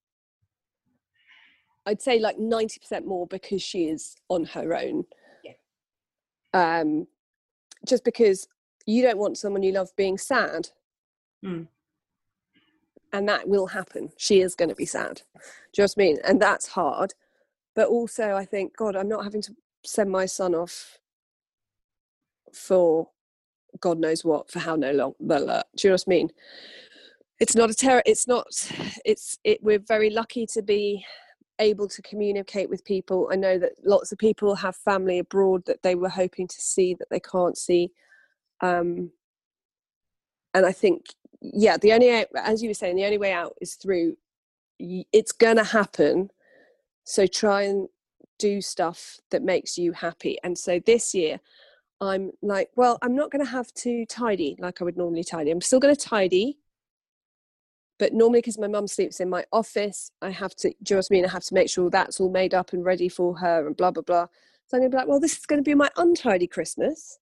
I'd 1.86 2.02
say 2.02 2.18
like 2.18 2.38
ninety 2.38 2.78
percent 2.78 3.06
more 3.06 3.26
because 3.26 3.62
she 3.62 3.84
is 3.84 4.14
on 4.28 4.44
her 4.44 4.76
own. 4.76 5.04
Yeah. 5.42 5.52
Um, 6.52 7.06
just 7.86 8.04
because 8.04 8.46
you 8.84 9.02
don't 9.02 9.16
want 9.18 9.38
someone 9.38 9.62
you 9.62 9.72
love 9.72 9.88
being 9.96 10.18
sad. 10.18 10.68
Mm. 11.42 11.68
And 13.12 13.28
that 13.28 13.48
will 13.48 13.66
happen. 13.66 14.10
She 14.16 14.40
is 14.40 14.54
going 14.54 14.68
to 14.68 14.74
be 14.74 14.86
sad. 14.86 15.22
Do 15.72 15.82
you 15.82 15.82
know 15.82 15.84
what 15.84 15.94
I 15.96 16.00
mean? 16.00 16.18
And 16.24 16.40
that's 16.40 16.68
hard. 16.68 17.14
But 17.74 17.88
also, 17.88 18.34
I 18.34 18.44
think, 18.44 18.76
God, 18.76 18.96
I'm 18.96 19.08
not 19.08 19.24
having 19.24 19.42
to 19.42 19.54
send 19.84 20.10
my 20.10 20.26
son 20.26 20.54
off 20.54 20.98
for 22.52 23.08
God 23.80 23.98
knows 23.98 24.24
what 24.24 24.50
for 24.50 24.58
how 24.58 24.76
no 24.76 24.92
long. 24.92 25.14
Blah. 25.20 25.62
Do 25.76 25.88
you 25.88 25.90
know 25.90 25.94
what 25.94 26.04
I 26.06 26.10
mean? 26.10 26.30
It's 27.38 27.54
not 27.54 27.70
a 27.70 27.74
terror. 27.74 28.02
It's 28.04 28.26
not. 28.26 28.46
It's 29.04 29.38
it. 29.44 29.62
We're 29.62 29.78
very 29.78 30.10
lucky 30.10 30.46
to 30.46 30.62
be 30.62 31.04
able 31.58 31.88
to 31.88 32.02
communicate 32.02 32.68
with 32.68 32.84
people. 32.84 33.28
I 33.32 33.36
know 33.36 33.58
that 33.58 33.72
lots 33.84 34.12
of 34.12 34.18
people 34.18 34.54
have 34.56 34.76
family 34.76 35.18
abroad 35.18 35.64
that 35.66 35.82
they 35.82 35.94
were 35.94 36.08
hoping 36.08 36.48
to 36.48 36.60
see 36.60 36.94
that 36.94 37.08
they 37.10 37.20
can't 37.20 37.56
see. 37.56 37.92
Um, 38.60 39.12
and 40.54 40.66
I 40.66 40.72
think, 40.72 41.06
yeah, 41.40 41.76
the 41.76 41.92
only, 41.92 42.26
as 42.36 42.62
you 42.62 42.70
were 42.70 42.74
saying, 42.74 42.96
the 42.96 43.04
only 43.04 43.18
way 43.18 43.32
out 43.32 43.56
is 43.60 43.74
through. 43.74 44.16
It's 44.78 45.32
gonna 45.32 45.64
happen, 45.64 46.30
so 47.04 47.26
try 47.26 47.62
and 47.62 47.88
do 48.38 48.60
stuff 48.60 49.18
that 49.30 49.42
makes 49.42 49.76
you 49.78 49.92
happy. 49.92 50.38
And 50.42 50.56
so 50.58 50.80
this 50.84 51.14
year, 51.14 51.40
I'm 52.00 52.32
like, 52.40 52.70
well, 52.76 52.98
I'm 53.02 53.14
not 53.14 53.30
going 53.30 53.44
to 53.44 53.50
have 53.50 53.72
to 53.74 54.06
tidy 54.06 54.56
like 54.58 54.80
I 54.80 54.84
would 54.84 54.96
normally 54.96 55.22
tidy. 55.22 55.50
I'm 55.50 55.60
still 55.60 55.80
going 55.80 55.94
to 55.94 56.00
tidy, 56.00 56.58
but 57.98 58.14
normally 58.14 58.38
because 58.38 58.58
my 58.58 58.68
mum 58.68 58.88
sleeps 58.88 59.20
in 59.20 59.28
my 59.28 59.44
office, 59.52 60.10
I 60.22 60.30
have 60.30 60.54
to. 60.56 60.70
Do 60.70 60.94
you 60.94 60.94
know 60.94 60.98
what 60.98 61.08
I 61.10 61.14
mean? 61.14 61.24
I 61.26 61.28
have 61.28 61.44
to 61.44 61.54
make 61.54 61.68
sure 61.68 61.90
that's 61.90 62.18
all 62.18 62.30
made 62.30 62.54
up 62.54 62.72
and 62.72 62.84
ready 62.84 63.10
for 63.10 63.36
her, 63.38 63.66
and 63.66 63.76
blah 63.76 63.90
blah 63.90 64.02
blah. 64.02 64.26
So 64.66 64.76
I'm 64.76 64.80
going 64.80 64.90
to 64.90 64.94
be 64.94 64.98
like, 64.98 65.08
well, 65.08 65.20
this 65.20 65.36
is 65.36 65.46
going 65.46 65.62
to 65.62 65.68
be 65.68 65.74
my 65.74 65.90
untidy 65.96 66.46
Christmas, 66.46 67.18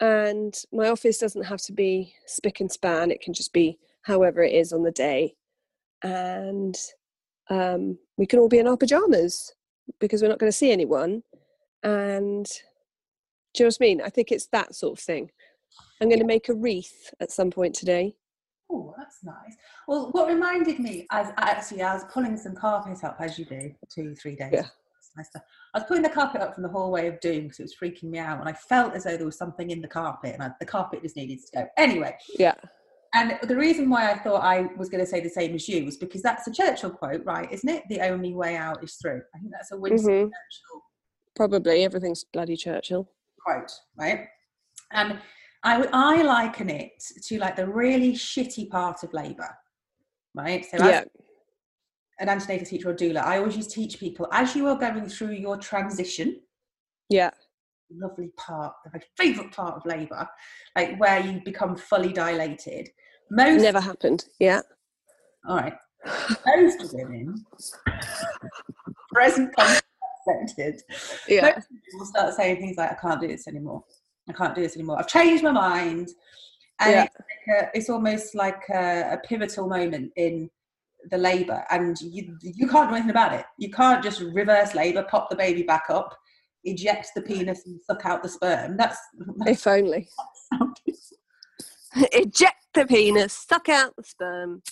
and 0.00 0.54
my 0.72 0.88
office 0.88 1.18
doesn't 1.18 1.44
have 1.44 1.60
to 1.62 1.72
be 1.72 2.14
spick 2.26 2.60
and 2.60 2.70
span. 2.70 3.10
It 3.10 3.20
can 3.20 3.32
just 3.32 3.52
be 3.52 3.78
however 4.02 4.42
it 4.42 4.52
is 4.54 4.72
on 4.72 4.82
the 4.82 4.90
day, 4.90 5.34
and 6.02 6.76
um, 7.50 7.98
we 8.16 8.26
can 8.26 8.38
all 8.38 8.48
be 8.48 8.58
in 8.58 8.66
our 8.66 8.76
pajamas 8.76 9.54
because 10.00 10.22
we're 10.22 10.28
not 10.28 10.38
going 10.38 10.50
to 10.50 10.56
see 10.56 10.72
anyone, 10.72 11.22
and 11.82 12.46
do 13.54 13.62
you 13.62 13.64
know 13.64 13.68
what 13.68 13.76
I 13.80 13.84
mean? 13.84 14.00
I 14.02 14.08
think 14.08 14.32
it's 14.32 14.46
that 14.48 14.74
sort 14.74 14.98
of 14.98 15.04
thing. 15.04 15.30
I'm 16.00 16.08
going 16.08 16.20
to 16.20 16.26
make 16.26 16.48
a 16.48 16.54
wreath 16.54 17.12
at 17.20 17.30
some 17.30 17.50
point 17.50 17.74
today. 17.74 18.14
Oh, 18.70 18.94
that's 18.96 19.22
nice. 19.22 19.56
Well, 19.86 20.10
what 20.12 20.28
reminded 20.28 20.78
me, 20.78 21.06
as 21.10 21.30
actually, 21.36 21.82
I 21.82 21.94
was 21.94 22.04
pulling 22.10 22.36
some 22.36 22.54
carpet 22.54 23.04
up 23.04 23.16
as 23.20 23.38
you 23.38 23.44
do 23.44 23.74
two, 23.88 24.14
three 24.14 24.34
days. 24.34 24.50
Yeah. 24.52 24.66
Stuff. 25.22 25.42
I 25.74 25.78
was 25.78 25.86
pulling 25.86 26.02
the 26.02 26.08
carpet 26.08 26.40
up 26.40 26.54
from 26.54 26.62
the 26.62 26.70
hallway 26.70 27.06
of 27.06 27.20
doom 27.20 27.42
because 27.44 27.60
it 27.60 27.64
was 27.64 27.74
freaking 27.76 28.04
me 28.04 28.18
out, 28.18 28.40
and 28.40 28.48
I 28.48 28.54
felt 28.54 28.94
as 28.94 29.04
though 29.04 29.16
there 29.16 29.26
was 29.26 29.36
something 29.36 29.68
in 29.70 29.82
the 29.82 29.88
carpet, 29.88 30.32
and 30.34 30.42
I, 30.42 30.50
the 30.58 30.64
carpet 30.64 31.02
just 31.02 31.16
needed 31.16 31.38
to 31.38 31.58
go. 31.60 31.66
Anyway. 31.76 32.16
Yeah. 32.38 32.54
And 33.14 33.38
the 33.46 33.56
reason 33.56 33.90
why 33.90 34.10
I 34.10 34.18
thought 34.18 34.42
I 34.42 34.68
was 34.78 34.88
going 34.88 35.04
to 35.04 35.06
say 35.10 35.20
the 35.20 35.28
same 35.28 35.54
as 35.54 35.68
you 35.68 35.84
was 35.84 35.98
because 35.98 36.22
that's 36.22 36.46
a 36.48 36.52
Churchill 36.52 36.88
quote, 36.90 37.22
right? 37.26 37.46
Isn't 37.52 37.68
it? 37.68 37.82
The 37.90 38.00
only 38.00 38.32
way 38.32 38.56
out 38.56 38.82
is 38.82 38.94
through. 38.94 39.20
I 39.34 39.38
think 39.38 39.52
that's 39.52 39.70
a 39.70 39.76
Winston 39.76 40.08
Mhm. 40.10 40.30
Churchill 40.30 40.82
Probably 41.36 41.84
everything's 41.84 42.24
bloody 42.24 42.56
Churchill. 42.56 43.06
quote, 43.44 43.70
right? 43.98 44.28
And 44.92 45.20
I 45.62 45.86
I 45.92 46.22
liken 46.22 46.70
it 46.70 46.92
to 47.26 47.38
like 47.38 47.56
the 47.56 47.68
really 47.68 48.14
shitty 48.14 48.70
part 48.70 49.02
of 49.02 49.12
labour, 49.12 49.58
right? 50.34 50.64
So 50.64 50.78
Yeah. 50.78 51.04
An 52.22 52.28
antenatal 52.28 52.64
teacher 52.64 52.88
or 52.90 52.94
doula, 52.94 53.22
I 53.24 53.38
always 53.38 53.56
used 53.56 53.70
to 53.70 53.74
teach 53.76 53.98
people 53.98 54.28
as 54.32 54.54
you 54.54 54.68
are 54.68 54.76
going 54.78 55.08
through 55.08 55.32
your 55.32 55.56
transition, 55.56 56.40
Yeah. 57.08 57.30
lovely 57.90 58.30
part, 58.38 58.74
my 58.94 59.00
favourite 59.18 59.50
part 59.52 59.74
of 59.76 59.84
labour, 59.84 60.26
like 60.76 60.98
where 61.00 61.18
you 61.20 61.42
become 61.44 61.74
fully 61.76 62.12
dilated. 62.12 62.88
Most 63.30 63.62
Never 63.62 63.80
happened. 63.80 64.24
Yeah. 64.38 64.60
all 65.48 65.56
right, 65.56 65.74
most 66.46 66.94
women, 66.94 67.44
present 69.12 69.52
accepted, 69.58 70.80
Yeah. 71.26 71.42
most 71.56 71.68
people 71.68 71.98
will 71.98 72.06
start 72.06 72.34
saying 72.34 72.58
things 72.58 72.76
like, 72.76 72.92
I 72.92 72.94
can't 72.94 73.20
do 73.20 73.26
this 73.26 73.48
anymore. 73.48 73.82
I 74.28 74.32
can't 74.32 74.54
do 74.54 74.62
this 74.62 74.76
anymore. 74.76 75.00
I've 75.00 75.08
changed 75.08 75.42
my 75.42 75.50
mind. 75.50 76.08
And 76.78 76.92
Yeah. 76.92 77.04
it's, 77.04 77.14
like 77.16 77.56
a, 77.64 77.70
it's 77.78 77.90
almost 77.90 78.34
like 78.36 78.62
a, 78.70 79.14
a 79.14 79.18
pivotal 79.26 79.68
moment 79.68 80.12
in 80.16 80.48
the 81.10 81.18
labour. 81.18 81.64
And 81.70 81.96
you, 82.00 82.36
you 82.40 82.68
can't 82.68 82.88
do 82.88 82.94
anything 82.94 83.10
about 83.10 83.32
it. 83.34 83.44
You 83.58 83.70
can't 83.70 84.02
just 84.02 84.20
reverse 84.20 84.74
labour, 84.74 85.04
pop 85.04 85.30
the 85.30 85.36
baby 85.36 85.62
back 85.62 85.84
up, 85.88 86.16
eject 86.64 87.10
the 87.14 87.22
penis 87.22 87.62
and 87.66 87.80
suck 87.82 88.06
out 88.06 88.22
the 88.22 88.28
sperm. 88.28 88.76
That's, 88.76 88.98
If 89.46 89.66
only. 89.66 90.08
Eject 91.94 92.64
the 92.72 92.86
penis, 92.86 93.32
suck 93.34 93.68
out 93.68 93.94
the 93.96 94.02
sperm. 94.02 94.62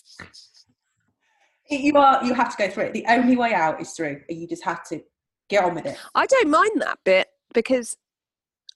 you 1.69 1.93
are 1.97 2.25
you 2.25 2.33
have 2.33 2.55
to 2.57 2.63
go 2.63 2.71
through 2.71 2.85
it. 2.85 2.93
The 2.95 3.05
only 3.09 3.37
way 3.37 3.53
out 3.53 3.81
is 3.81 3.93
through. 3.93 4.23
You 4.29 4.47
just 4.49 4.65
have 4.65 4.87
to 4.89 5.03
get 5.51 5.65
on 5.65 5.75
with 5.75 5.87
it. 5.87 5.99
I 6.15 6.27
don't 6.27 6.49
mind 6.49 6.81
that 6.81 6.99
bit 7.05 7.29
because, 7.53 7.97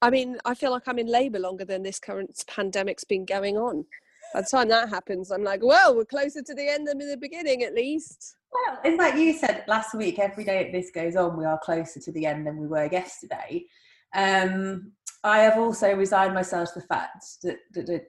I 0.03 0.11
mean, 0.11 0.39
I 0.45 0.55
feel 0.55 0.73
like 0.73 0.87
I'm 0.87 0.99
in 0.99 1.07
labour 1.07 1.39
longer 1.39 1.65
than 1.65 1.83
this 1.83 1.99
current 1.99 2.45
pandemic's 2.47 3.05
been 3.05 3.25
going 3.25 3.57
on. 3.57 3.87
By 4.35 4.41
the 4.41 4.49
time 4.49 4.69
that 4.71 4.89
happens, 4.89 5.31
I'm 5.31 5.45
like, 5.45 5.63
well, 5.63 5.95
we're 5.95 6.05
closer 6.05 6.43
to 6.43 6.55
the 6.55 6.69
end 6.69 6.89
than 6.89 7.01
in 7.01 7.09
the 7.09 7.17
beginning, 7.17 7.63
at 7.63 7.73
least. 7.73 8.35
Well, 8.53 8.81
it's 8.85 8.99
like 8.99 9.15
you 9.15 9.33
said 9.33 9.63
last 9.69 9.95
week. 9.95 10.19
Every 10.19 10.43
day 10.43 10.73
this 10.73 10.91
goes 10.91 11.15
on, 11.15 11.37
we 11.37 11.45
are 11.45 11.59
closer 11.63 12.01
to 12.01 12.11
the 12.11 12.27
end 12.27 12.45
than 12.45 12.57
we 12.57 12.67
were 12.67 12.89
yesterday. 12.91 13.65
Um, 14.13 14.91
I 15.23 15.39
have 15.39 15.57
also 15.57 15.95
resigned 15.95 16.35
myself 16.35 16.73
to 16.73 16.81
the 16.81 16.87
fact 16.87 17.25
that, 17.45 17.59
that, 17.75 17.87
that 17.87 18.07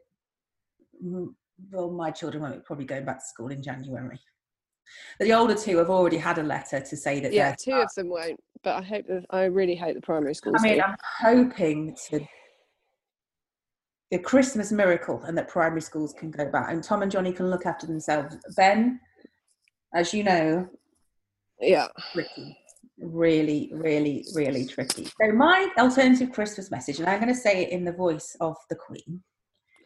mm, 1.04 1.28
well, 1.72 1.92
my 1.92 2.10
children 2.10 2.42
won't 2.42 2.56
be 2.56 2.62
probably 2.66 2.86
going 2.86 3.06
back 3.06 3.20
to 3.20 3.26
school 3.26 3.50
in 3.50 3.62
January. 3.62 4.20
The 5.20 5.32
older 5.32 5.56
two 5.56 5.78
have 5.78 5.92
already 5.92 6.18
had 6.18 6.40
a 6.40 6.44
letter 6.44 6.80
to 6.80 6.98
say 6.98 7.20
that 7.20 7.34
Yeah, 7.34 7.54
two 7.54 7.74
of 7.74 7.90
them 7.96 8.10
won't, 8.10 8.40
but 8.64 8.78
I 8.78 8.82
hope 8.82 9.06
that 9.08 9.26
I 9.30 9.44
really 9.44 9.76
hope 9.76 9.94
the 9.94 10.02
primary 10.02 10.34
schools 10.34 10.56
I 10.60 10.64
mean, 10.64 10.76
do. 10.78 10.82
I'm 10.82 10.96
hoping 11.22 11.96
to 12.10 12.28
a 14.16 14.20
Christmas 14.20 14.72
miracle 14.72 15.22
and 15.24 15.38
that 15.38 15.50
primary 15.50 15.82
schools 15.82 16.14
can 16.14 16.32
go 16.32 16.50
back 16.50 16.72
and 16.72 16.84
Tom 16.84 17.02
and 17.02 17.12
Johnny 17.12 17.34
can 17.34 17.50
look 17.50 17.66
after 17.66 17.86
themselves. 17.86 18.38
Ben, 18.56 19.00
as 19.94 20.14
you 20.14 20.24
know, 20.24 20.70
Yeah. 21.60 21.88
tricky. 22.14 22.58
Really, 22.98 23.70
really, 23.74 24.26
really 24.34 24.66
tricky. 24.66 25.06
So 25.22 25.32
my 25.34 25.70
alternative 25.78 26.32
Christmas 26.32 26.72
message, 26.72 27.00
and 27.00 27.10
I'm 27.10 27.20
going 27.20 27.34
to 27.34 27.40
say 27.40 27.64
it 27.64 27.70
in 27.70 27.84
the 27.84 27.92
voice 27.92 28.38
of 28.40 28.56
the 28.70 28.76
Queen. 28.76 29.22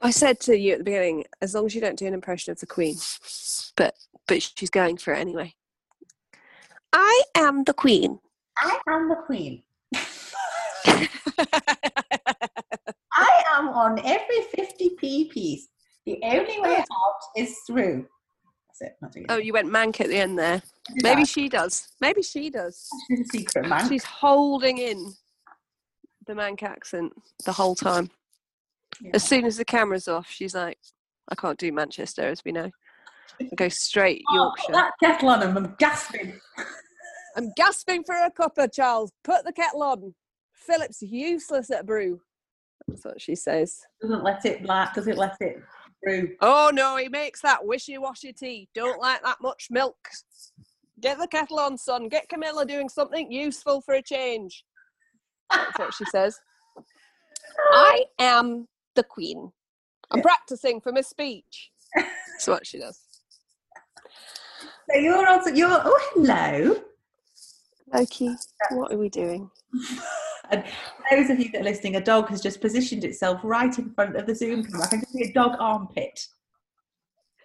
I 0.01 0.12
said 0.12 0.39
to 0.41 0.57
you 0.57 0.74
at 0.74 0.77
the 0.77 0.83
beginning, 0.83 1.25
as 1.41 1.55
long 1.55 1.65
as 1.65 1.74
you 1.74 1.81
don't 1.81 1.98
do 1.98 2.05
an 2.05 2.13
impression 2.13 2.51
of 2.51 2.59
the 2.59 2.67
Queen, 2.67 2.95
but 3.75 3.95
but 4.27 4.43
she's 4.43 4.69
going 4.69 4.98
for 4.98 5.13
it 5.13 5.19
anyway. 5.19 5.55
I 6.93 7.24
am 7.36 7.63
the 7.63 7.74
Queen. 7.74 8.19
I 8.57 8.79
am 8.88 9.09
the 9.09 9.15
Queen. 9.15 9.63
Am 13.60 13.70
on 13.70 14.00
every 14.06 14.42
50p 14.56 15.30
piece. 15.30 15.68
The 16.06 16.20
only 16.24 16.60
way 16.62 16.78
oh. 16.78 16.96
out 16.96 17.22
is 17.36 17.58
through. 17.68 18.08
That's 18.80 18.92
it. 18.92 18.98
Not 19.01 19.16
oh, 19.30 19.38
you 19.38 19.54
went 19.54 19.70
Manc 19.70 20.00
at 20.00 20.08
the 20.08 20.18
end 20.18 20.39
there. 20.39 20.62
Maybe 21.04 21.22
that. 21.22 21.28
she 21.28 21.50
does. 21.50 21.89
Maybe 22.00 22.22
she 22.22 22.50
does. 22.50 22.88
She's 23.08 23.20
a 23.20 23.38
secret 23.38 23.68
man. 23.68 23.89
She's 23.89 24.06
holding 24.06 24.78
in 24.78 25.13
the 26.25 26.36
Manc 26.36 26.63
accent 26.63 27.12
the 27.46 27.51
whole 27.51 27.75
time. 27.75 28.10
Yeah. 29.01 29.12
As 29.13 29.24
soon 29.24 29.46
as 29.46 29.58
the 29.58 29.66
camera's 29.66 30.08
off, 30.08 30.30
she's 30.30 30.56
like, 30.56 30.78
I 31.30 31.36
can't 31.36 31.60
do 31.60 31.72
Manchester, 31.72 32.24
as 32.24 32.44
we 32.46 32.51
know. 32.51 32.72
I 33.42 33.56
go 33.56 33.70
straight 33.70 34.24
Oh, 34.30 34.36
Yorkshire. 34.36 34.66
put 34.68 34.74
that 34.74 34.92
kettle 35.01 35.30
on 35.30 35.44
I'm 35.44 35.75
gasping. 35.78 36.39
I'm 37.36 37.51
gasping 37.56 38.04
for 38.04 38.16
a 38.16 38.32
cuppa, 38.32 38.74
Charles. 38.74 39.12
Put 39.24 39.44
the 39.46 39.54
kettle 39.54 39.84
on. 39.84 40.16
Philip's 40.54 41.01
useless 41.01 41.70
at 41.72 41.86
brew. 41.86 42.22
That's 42.89 43.05
what 43.05 43.22
she 43.22 43.36
says. 43.36 43.81
Doesn't 44.01 44.24
let 44.24 44.46
it 44.46 44.63
black, 44.63 44.93
doesn't 44.96 45.17
let 45.17 45.38
it 45.41 45.62
brew. 46.03 46.36
Oh 46.41 46.72
no, 46.74 46.98
he 46.98 47.10
makes 47.10 47.41
that 47.41 47.65
wishy-washy 47.65 48.34
tea. 48.34 48.69
Don't 48.74 49.01
like 49.01 49.22
that 49.24 49.38
much 49.41 49.67
milk. 49.69 49.98
Get 51.00 51.17
the 51.17 51.27
kettle 51.27 51.60
on, 51.60 51.77
son. 51.77 52.10
Get 52.10 52.27
Camilla 52.29 52.65
doing 52.65 52.89
something 52.89 53.31
useful 53.31 53.81
for 53.81 53.96
a 53.96 54.01
change. 54.01 54.65
That's 55.51 55.79
what 55.79 55.93
she 55.93 56.05
says. 56.05 56.39
I 57.72 58.05
am 58.19 58.67
the 58.96 59.03
queen. 59.03 59.51
I'm 60.12 60.19
Yeah. 60.19 60.24
practicing 60.24 60.81
for 60.81 60.91
my 60.91 61.01
speech. 61.01 61.72
That's 61.96 62.48
what 62.48 62.65
she 62.67 62.79
does. 62.79 63.00
So 64.91 64.98
you're 65.00 65.27
also 65.27 65.50
you're 65.51 65.69
oh 65.72 66.10
hello. 66.13 66.84
Loki, 67.93 68.36
what 68.72 68.91
are 68.91 68.98
we 68.98 69.10
doing? 69.10 69.50
And 70.51 70.63
those 71.12 71.29
of 71.29 71.39
you 71.39 71.51
that 71.51 71.62
are 71.62 71.63
listening, 71.63 71.96
a 71.96 72.01
dog 72.01 72.29
has 72.29 72.41
just 72.41 72.62
positioned 72.62 73.03
itself 73.03 73.39
right 73.44 73.77
in 73.77 73.94
front 73.94 74.15
of 74.15 74.25
the 74.25 74.36
Zoom 74.36 74.63
camera. 74.63 74.86
I 74.86 74.88
can 74.88 75.00
just 75.01 75.13
see 75.13 75.24
a 75.24 75.34
dog 75.34 75.56
armpit. 75.60 76.27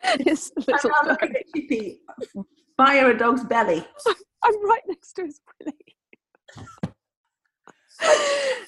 It's 0.21 0.53
a 0.55 0.61
little 0.71 0.91
I'm 1.01 1.09
looking 1.09 1.35
at 1.35 1.45
Chippy 1.55 2.01
via 2.77 3.09
a 3.09 3.15
dog's 3.15 3.43
belly. 3.45 3.87
I'm 4.45 4.69
right 4.69 4.83
next 4.87 5.15
to 5.15 5.25
his 5.25 5.41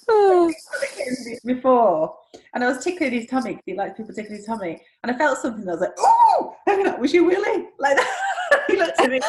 oh, 0.09 0.53
before, 1.45 2.17
and 2.55 2.65
I 2.65 2.69
was 2.69 2.83
tickling 2.83 3.13
his 3.13 3.27
tummy 3.27 3.51
because 3.51 3.65
he 3.67 3.75
likes 3.75 3.97
people 3.97 4.15
tickling 4.15 4.37
his 4.37 4.47
tummy, 4.47 4.81
and 5.03 5.13
I 5.13 5.19
felt 5.19 5.39
something. 5.39 5.63
And 5.63 5.71
I 5.71 5.75
was 5.75 5.81
like, 5.81 5.95
"Oh, 5.99 6.57
was 6.99 7.13
your 7.13 7.25
willy!" 7.25 7.67
Like 7.79 7.97
that. 7.97 8.65
he 8.69 8.77
looked 8.77 9.01
at 9.01 9.11
me 9.11 9.21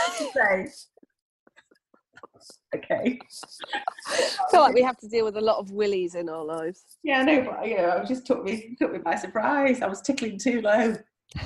"Okay." 2.75 3.19
I 4.07 4.49
feel 4.51 4.61
like 4.61 4.73
we 4.75 4.81
have 4.83 4.97
to 4.97 5.07
deal 5.07 5.25
with 5.25 5.37
a 5.37 5.41
lot 5.41 5.57
of 5.57 5.71
willies 5.71 6.15
in 6.15 6.29
our 6.29 6.43
lives. 6.43 6.83
Yeah, 7.03 7.23
no, 7.23 7.41
but 7.41 7.67
you 7.67 7.77
know, 7.77 7.97
it 7.97 8.07
just 8.07 8.25
took 8.25 8.43
me 8.43 8.75
took 8.79 8.91
me 8.91 8.99
by 8.99 9.15
surprise. 9.15 9.81
I 9.81 9.87
was 9.87 10.01
tickling 10.01 10.37
too 10.37 10.61
low. 10.61 10.95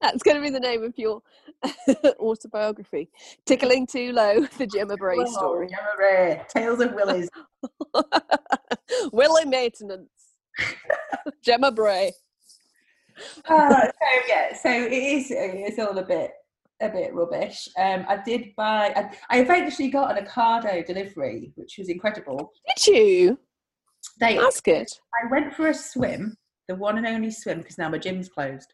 That's 0.00 0.22
going 0.22 0.36
to 0.36 0.42
be 0.42 0.50
the 0.50 0.60
name 0.60 0.84
of 0.84 0.94
your 0.96 1.22
autobiography. 2.20 3.08
Tickling 3.46 3.84
Too 3.86 4.12
Low, 4.12 4.46
the 4.56 4.66
Gemma 4.66 4.96
Bray 4.96 5.16
Oh, 5.18 5.24
story. 5.26 5.68
Gemma 5.68 5.90
Ray, 5.98 6.40
Tales 6.48 6.80
of 6.80 6.92
Willies. 6.94 7.28
Willie 9.12 9.44
Maintenance. 9.44 10.08
Gemma 11.42 11.72
Bray. 11.72 12.12
uh, 13.46 13.86
so 13.86 13.90
yeah, 14.28 14.54
so 14.56 14.70
it 14.70 14.92
is. 14.92 15.26
It's 15.32 15.78
all 15.80 15.98
a 15.98 16.04
bit, 16.04 16.30
a 16.80 16.88
bit 16.88 17.14
rubbish. 17.14 17.68
Um, 17.78 18.04
I 18.08 18.16
did 18.24 18.54
buy. 18.56 18.92
I, 18.96 19.10
I 19.30 19.40
eventually 19.40 19.88
got 19.90 20.16
an 20.16 20.24
Ocado 20.24 20.84
delivery, 20.86 21.52
which 21.56 21.76
was 21.78 21.88
incredible. 21.88 22.52
Did 22.76 22.86
you? 22.94 23.38
They, 24.20 24.36
That's 24.36 24.60
good. 24.60 24.86
I 25.14 25.30
went 25.30 25.54
for 25.54 25.68
a 25.68 25.74
swim, 25.74 26.36
the 26.68 26.74
one 26.76 26.98
and 26.98 27.06
only 27.06 27.30
swim, 27.30 27.58
because 27.58 27.78
now 27.78 27.88
my 27.88 27.98
gym's 27.98 28.28
closed. 28.28 28.72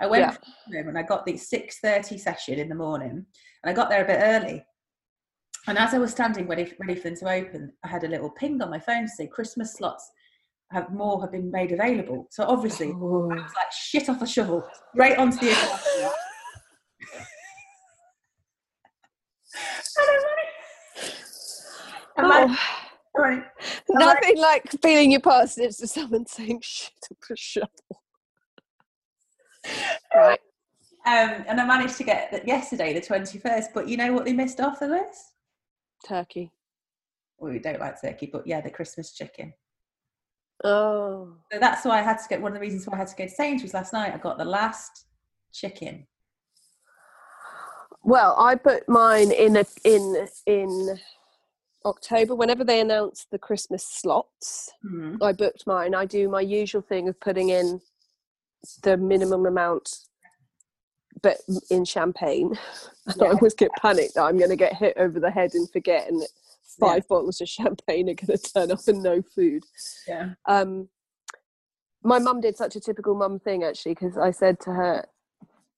I 0.00 0.06
went 0.06 0.22
Yeah. 0.22 0.30
for 0.30 0.40
a 0.42 0.70
swim 0.70 0.88
and 0.88 0.98
I 0.98 1.02
got 1.02 1.24
the 1.26 1.36
six 1.36 1.78
thirty 1.80 2.18
session 2.18 2.58
in 2.58 2.68
the 2.68 2.74
morning, 2.74 3.10
and 3.10 3.24
I 3.70 3.72
got 3.72 3.88
there 3.90 4.02
a 4.04 4.06
bit 4.06 4.20
early. 4.20 4.64
And 5.68 5.78
as 5.78 5.94
I 5.94 5.98
was 5.98 6.10
standing 6.10 6.48
ready, 6.48 6.72
ready 6.80 6.96
for 6.96 7.08
them 7.08 7.16
to 7.18 7.30
open, 7.30 7.72
I 7.84 7.88
had 7.88 8.02
a 8.04 8.08
little 8.08 8.30
ping 8.30 8.60
on 8.62 8.70
my 8.70 8.80
phone 8.80 9.02
to 9.02 9.08
say 9.08 9.28
Christmas 9.28 9.74
slots 9.74 10.10
have 10.72 10.90
more 10.92 11.20
have 11.20 11.30
been 11.30 11.50
made 11.52 11.70
available. 11.70 12.26
So 12.30 12.44
obviously, 12.44 12.88
Oh. 12.96 13.30
I 13.30 13.34
was 13.34 13.52
like 13.54 13.70
shit 13.72 14.08
off 14.08 14.22
a 14.22 14.26
shovel, 14.26 14.66
right 14.96 15.16
onto 15.18 15.36
the 15.38 15.50
Ocado 15.52 16.04
app. 16.06 16.12
And 22.16 22.26
I 22.26 22.30
ran- 22.30 22.31
Oh, 22.42 22.58
ran- 23.16 23.44
nothing 23.90 24.38
like 24.38 24.70
feeling 24.82 25.12
your 25.12 25.20
parsnips 25.20 25.78
to 25.78 25.86
someone 25.86 26.26
saying 26.26 26.60
shit 26.62 26.92
up 27.10 27.18
a 27.30 27.36
shovel. 27.36 28.02
Right. 30.14 30.40
Um, 31.04 31.44
and 31.48 31.60
I 31.60 31.66
managed 31.66 31.96
to 31.96 32.04
get 32.04 32.30
that 32.30 32.46
yesterday, 32.46 32.92
the 32.92 33.00
21st. 33.00 33.66
But 33.74 33.88
you 33.88 33.96
know 33.96 34.12
what 34.12 34.24
they 34.24 34.32
missed 34.32 34.60
off 34.60 34.80
the 34.80 34.88
list? 34.88 35.32
Turkey. 36.06 36.52
Well, 37.38 37.52
we 37.52 37.58
don't 37.58 37.80
like 37.80 38.00
turkey, 38.00 38.28
but 38.32 38.46
yeah, 38.46 38.60
the 38.60 38.70
Christmas 38.70 39.12
chicken. 39.12 39.52
Oh. 40.64 41.34
So 41.50 41.58
that's 41.58 41.84
why 41.84 41.98
I 41.98 42.02
had 42.02 42.18
to 42.18 42.28
get 42.28 42.40
one 42.40 42.52
of 42.52 42.54
the 42.54 42.60
reasons 42.60 42.86
why 42.86 42.94
I 42.94 42.98
had 42.98 43.08
to 43.08 43.16
go 43.16 43.24
to 43.24 43.30
Sainsbury's 43.30 43.74
last 43.74 43.92
night. 43.92 44.14
I 44.14 44.18
got 44.18 44.38
the 44.38 44.44
last 44.44 45.06
chicken. 45.52 46.06
Well, 48.04 48.36
I 48.38 48.54
put 48.54 48.88
mine 48.88 49.32
in 49.32 49.56
a, 49.56 49.64
in 49.84 50.28
in 50.46 50.98
October. 51.84 52.34
Whenever 52.34 52.64
they 52.64 52.80
announce 52.80 53.26
the 53.30 53.38
Christmas 53.38 53.84
slots, 53.86 54.70
Hmm. 54.82 55.16
I 55.22 55.32
booked 55.32 55.66
mine. 55.66 55.94
I 55.94 56.04
do 56.06 56.28
my 56.28 56.40
usual 56.40 56.82
thing 56.82 57.08
of 57.08 57.18
putting 57.20 57.48
in 57.50 57.80
the 58.82 58.96
minimum 58.96 59.46
amount, 59.46 59.98
but 61.22 61.38
in 61.70 61.84
champagne. 61.84 62.58
And 63.06 63.22
I 63.22 63.26
always 63.30 63.54
get 63.54 63.70
panicked 63.80 64.14
that 64.14 64.22
I'm 64.22 64.38
going 64.38 64.50
to 64.50 64.56
get 64.56 64.74
hit 64.76 64.96
over 64.96 65.18
the 65.20 65.30
head 65.30 65.54
and 65.54 65.70
forget, 65.70 66.08
and 66.08 66.22
five 66.80 67.06
bottles 67.08 67.40
of 67.40 67.48
champagne 67.58 68.08
are 68.10 68.14
going 68.14 68.38
to 68.38 68.52
turn 68.52 68.70
up 68.72 68.86
and 68.88 69.02
no 69.02 69.22
food. 69.34 69.62
Yeah. 70.08 70.34
um, 70.46 70.88
my 72.04 72.18
mum 72.18 72.40
did 72.40 72.56
such 72.56 72.74
a 72.74 72.80
typical 72.80 73.14
mum 73.14 73.38
thing 73.38 73.62
actually 73.62 73.94
because 73.94 74.18
I 74.18 74.32
said 74.32 74.58
to 74.62 74.70
her, 74.72 75.06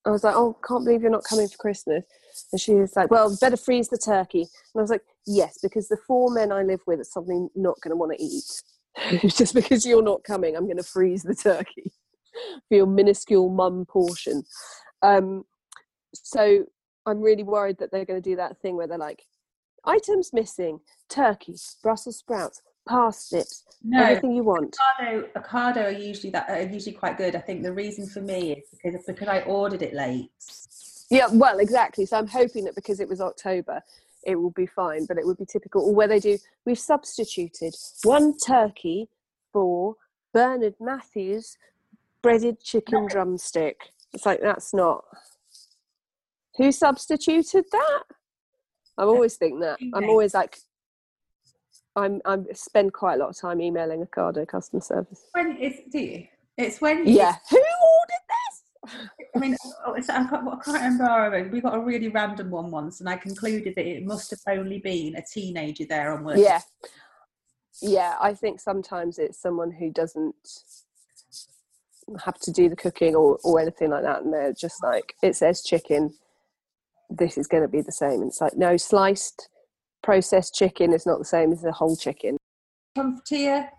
I 0.06 0.10
was 0.10 0.24
like, 0.24 0.34
"Oh, 0.34 0.56
can't 0.66 0.82
believe 0.84 1.02
you're 1.02 1.10
not 1.10 1.24
coming 1.24 1.48
for 1.48 1.56
Christmas," 1.58 2.04
and 2.50 2.58
she 2.60 2.74
was 2.74 2.94
like, 2.96 3.10
"Well, 3.10 3.36
better 3.40 3.56
freeze 3.58 3.88
the 3.88 3.98
turkey." 3.98 4.40
And 4.40 4.78
I 4.78 4.80
was 4.80 4.90
like, 4.90 5.02
"Yes, 5.26 5.58
because 5.62 5.88
the 5.88 5.96
four 5.96 6.30
men 6.30 6.52
I 6.52 6.62
live 6.62 6.80
with 6.86 7.00
are 7.00 7.04
something 7.04 7.48
not 7.54 7.80
going 7.80 7.90
to 7.90 7.96
want 7.96 8.12
to 8.12 8.22
eat. 8.22 8.62
Just 9.36 9.54
because 9.54 9.84
you're 9.84 10.02
not 10.02 10.22
coming, 10.24 10.56
I'm 10.56 10.66
going 10.66 10.76
to 10.76 10.82
freeze 10.82 11.22
the 11.22 11.34
turkey 11.34 11.92
for 12.68 12.74
your 12.74 12.86
minuscule 12.86 13.48
mum 13.48 13.86
portion." 13.86 14.44
Um, 15.02 15.44
so 16.14 16.64
I'm 17.06 17.20
really 17.20 17.42
worried 17.42 17.78
that 17.78 17.90
they're 17.90 18.04
going 18.04 18.22
to 18.22 18.30
do 18.30 18.36
that 18.36 18.58
thing 18.60 18.76
where 18.76 18.86
they're 18.86 18.98
like, 18.98 19.22
"Items 19.84 20.32
missing: 20.32 20.80
turkey, 21.08 21.56
Brussels 21.82 22.18
sprouts, 22.18 22.62
parsnips, 22.86 23.64
No, 23.82 24.02
everything 24.02 24.32
you 24.32 24.44
want." 24.44 24.76
Ocado, 25.00 25.32
Ocado 25.32 25.84
are 25.84 25.90
usually 25.90 26.30
that 26.30 26.48
are 26.48 26.62
usually 26.62 26.94
quite 26.94 27.16
good. 27.16 27.34
I 27.34 27.40
think 27.40 27.62
the 27.62 27.72
reason 27.72 28.06
for 28.06 28.20
me 28.20 28.52
is 28.52 28.64
because 28.70 29.04
because 29.06 29.28
I 29.28 29.40
ordered 29.40 29.82
it 29.82 29.94
late. 29.94 30.30
Yeah, 31.10 31.28
well, 31.30 31.58
exactly. 31.58 32.06
So 32.06 32.16
I'm 32.16 32.26
hoping 32.26 32.64
that 32.64 32.74
because 32.74 32.98
it 33.00 33.08
was 33.08 33.20
October, 33.20 33.82
it 34.26 34.36
will 34.36 34.50
be 34.50 34.66
fine. 34.66 35.06
But 35.06 35.18
it 35.18 35.26
would 35.26 35.38
be 35.38 35.46
typical. 35.46 35.82
Or 35.82 35.94
where 35.94 36.08
they 36.08 36.20
do, 36.20 36.38
we've 36.64 36.78
substituted 36.78 37.74
one 38.02 38.36
turkey 38.38 39.08
for 39.52 39.96
Bernard 40.32 40.74
Matthews 40.80 41.56
breaded 42.22 42.60
chicken 42.60 43.06
drumstick. 43.06 43.76
It's 44.12 44.26
like 44.26 44.40
that's 44.40 44.72
not. 44.74 45.04
Who 46.56 46.72
substituted 46.72 47.64
that? 47.72 48.02
I 48.96 49.02
always 49.02 49.36
think 49.36 49.60
that. 49.60 49.78
I'm 49.94 50.08
always 50.08 50.34
like. 50.34 50.58
I'm 51.96 52.20
I'm 52.24 52.46
spend 52.54 52.92
quite 52.92 53.14
a 53.14 53.18
lot 53.18 53.28
of 53.30 53.38
time 53.38 53.60
emailing 53.60 54.04
Ocado 54.04 54.46
customer 54.48 54.80
service. 54.80 55.22
When 55.32 55.56
is 55.58 55.80
do 55.92 55.98
you? 55.98 56.26
It's 56.56 56.80
when 56.80 57.06
you, 57.06 57.14
Yeah, 57.14 57.36
who? 57.50 57.58
I 59.34 59.38
mean, 59.38 59.56
oh, 59.86 59.94
I, 59.94 60.00
can't, 60.00 60.32
I 60.32 60.56
can't 60.64 60.66
remember. 60.66 61.48
We 61.52 61.60
got 61.60 61.74
a 61.74 61.80
really 61.80 62.08
random 62.08 62.50
one 62.50 62.70
once, 62.70 63.00
and 63.00 63.08
I 63.08 63.16
concluded 63.16 63.74
that 63.74 63.86
it 63.86 64.04
must 64.04 64.30
have 64.30 64.40
only 64.46 64.78
been 64.78 65.16
a 65.16 65.22
teenager 65.22 65.84
there 65.88 66.12
on 66.12 66.24
work. 66.24 66.36
Yeah. 66.38 66.60
Yeah, 67.82 68.14
I 68.20 68.34
think 68.34 68.60
sometimes 68.60 69.18
it's 69.18 69.40
someone 69.40 69.72
who 69.72 69.90
doesn't 69.90 70.34
have 72.24 72.38
to 72.38 72.52
do 72.52 72.68
the 72.68 72.76
cooking 72.76 73.16
or, 73.16 73.38
or 73.42 73.60
anything 73.60 73.90
like 73.90 74.04
that. 74.04 74.22
And 74.22 74.32
they're 74.32 74.52
just 74.52 74.82
like, 74.82 75.14
it 75.22 75.34
says 75.34 75.62
chicken, 75.62 76.14
this 77.10 77.36
is 77.36 77.48
going 77.48 77.62
to 77.64 77.68
be 77.68 77.80
the 77.80 77.90
same. 77.90 78.20
And 78.20 78.28
it's 78.28 78.40
like, 78.40 78.56
no, 78.56 78.76
sliced 78.76 79.48
processed 80.04 80.54
chicken 80.54 80.92
is 80.92 81.04
not 81.04 81.18
the 81.18 81.24
same 81.24 81.50
as 81.50 81.64
a 81.64 81.72
whole 81.72 81.96
chicken. 81.96 82.36
Tia. 83.24 83.70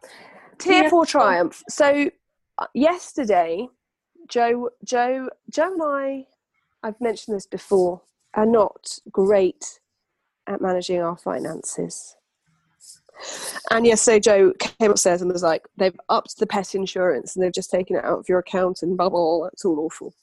Tier 0.57 0.81
Tier 0.81 0.89
four 0.89 1.05
triumph. 1.05 1.63
So 1.69 2.09
uh, 2.57 2.67
yesterday, 2.73 3.67
Joe, 4.27 4.69
Joe, 4.83 5.29
Joe 5.49 5.73
and 5.73 5.81
I, 5.83 6.27
I've 6.83 6.99
mentioned 7.01 7.35
this 7.35 7.47
before, 7.47 8.01
are 8.33 8.45
not 8.45 8.99
great 9.11 9.79
at 10.47 10.61
managing 10.61 11.01
our 11.01 11.17
finances. 11.17 12.15
And 13.71 13.85
yes, 13.85 14.01
so 14.01 14.19
Joe 14.19 14.53
came 14.59 14.91
upstairs 14.91 15.21
and 15.21 15.31
was 15.31 15.41
like, 15.43 15.67
"They've 15.77 15.97
upped 16.09 16.37
the 16.37 16.45
pet 16.47 16.75
insurance 16.75 17.35
and 17.35 17.43
they've 17.43 17.53
just 17.53 17.71
taken 17.71 17.95
it 17.95 18.03
out 18.03 18.19
of 18.19 18.29
your 18.29 18.39
account 18.39 18.83
and 18.83 18.97
blah 18.97 19.09
blah. 19.09 19.45
It's 19.45 19.65
all 19.65 19.79
awful." 19.79 20.13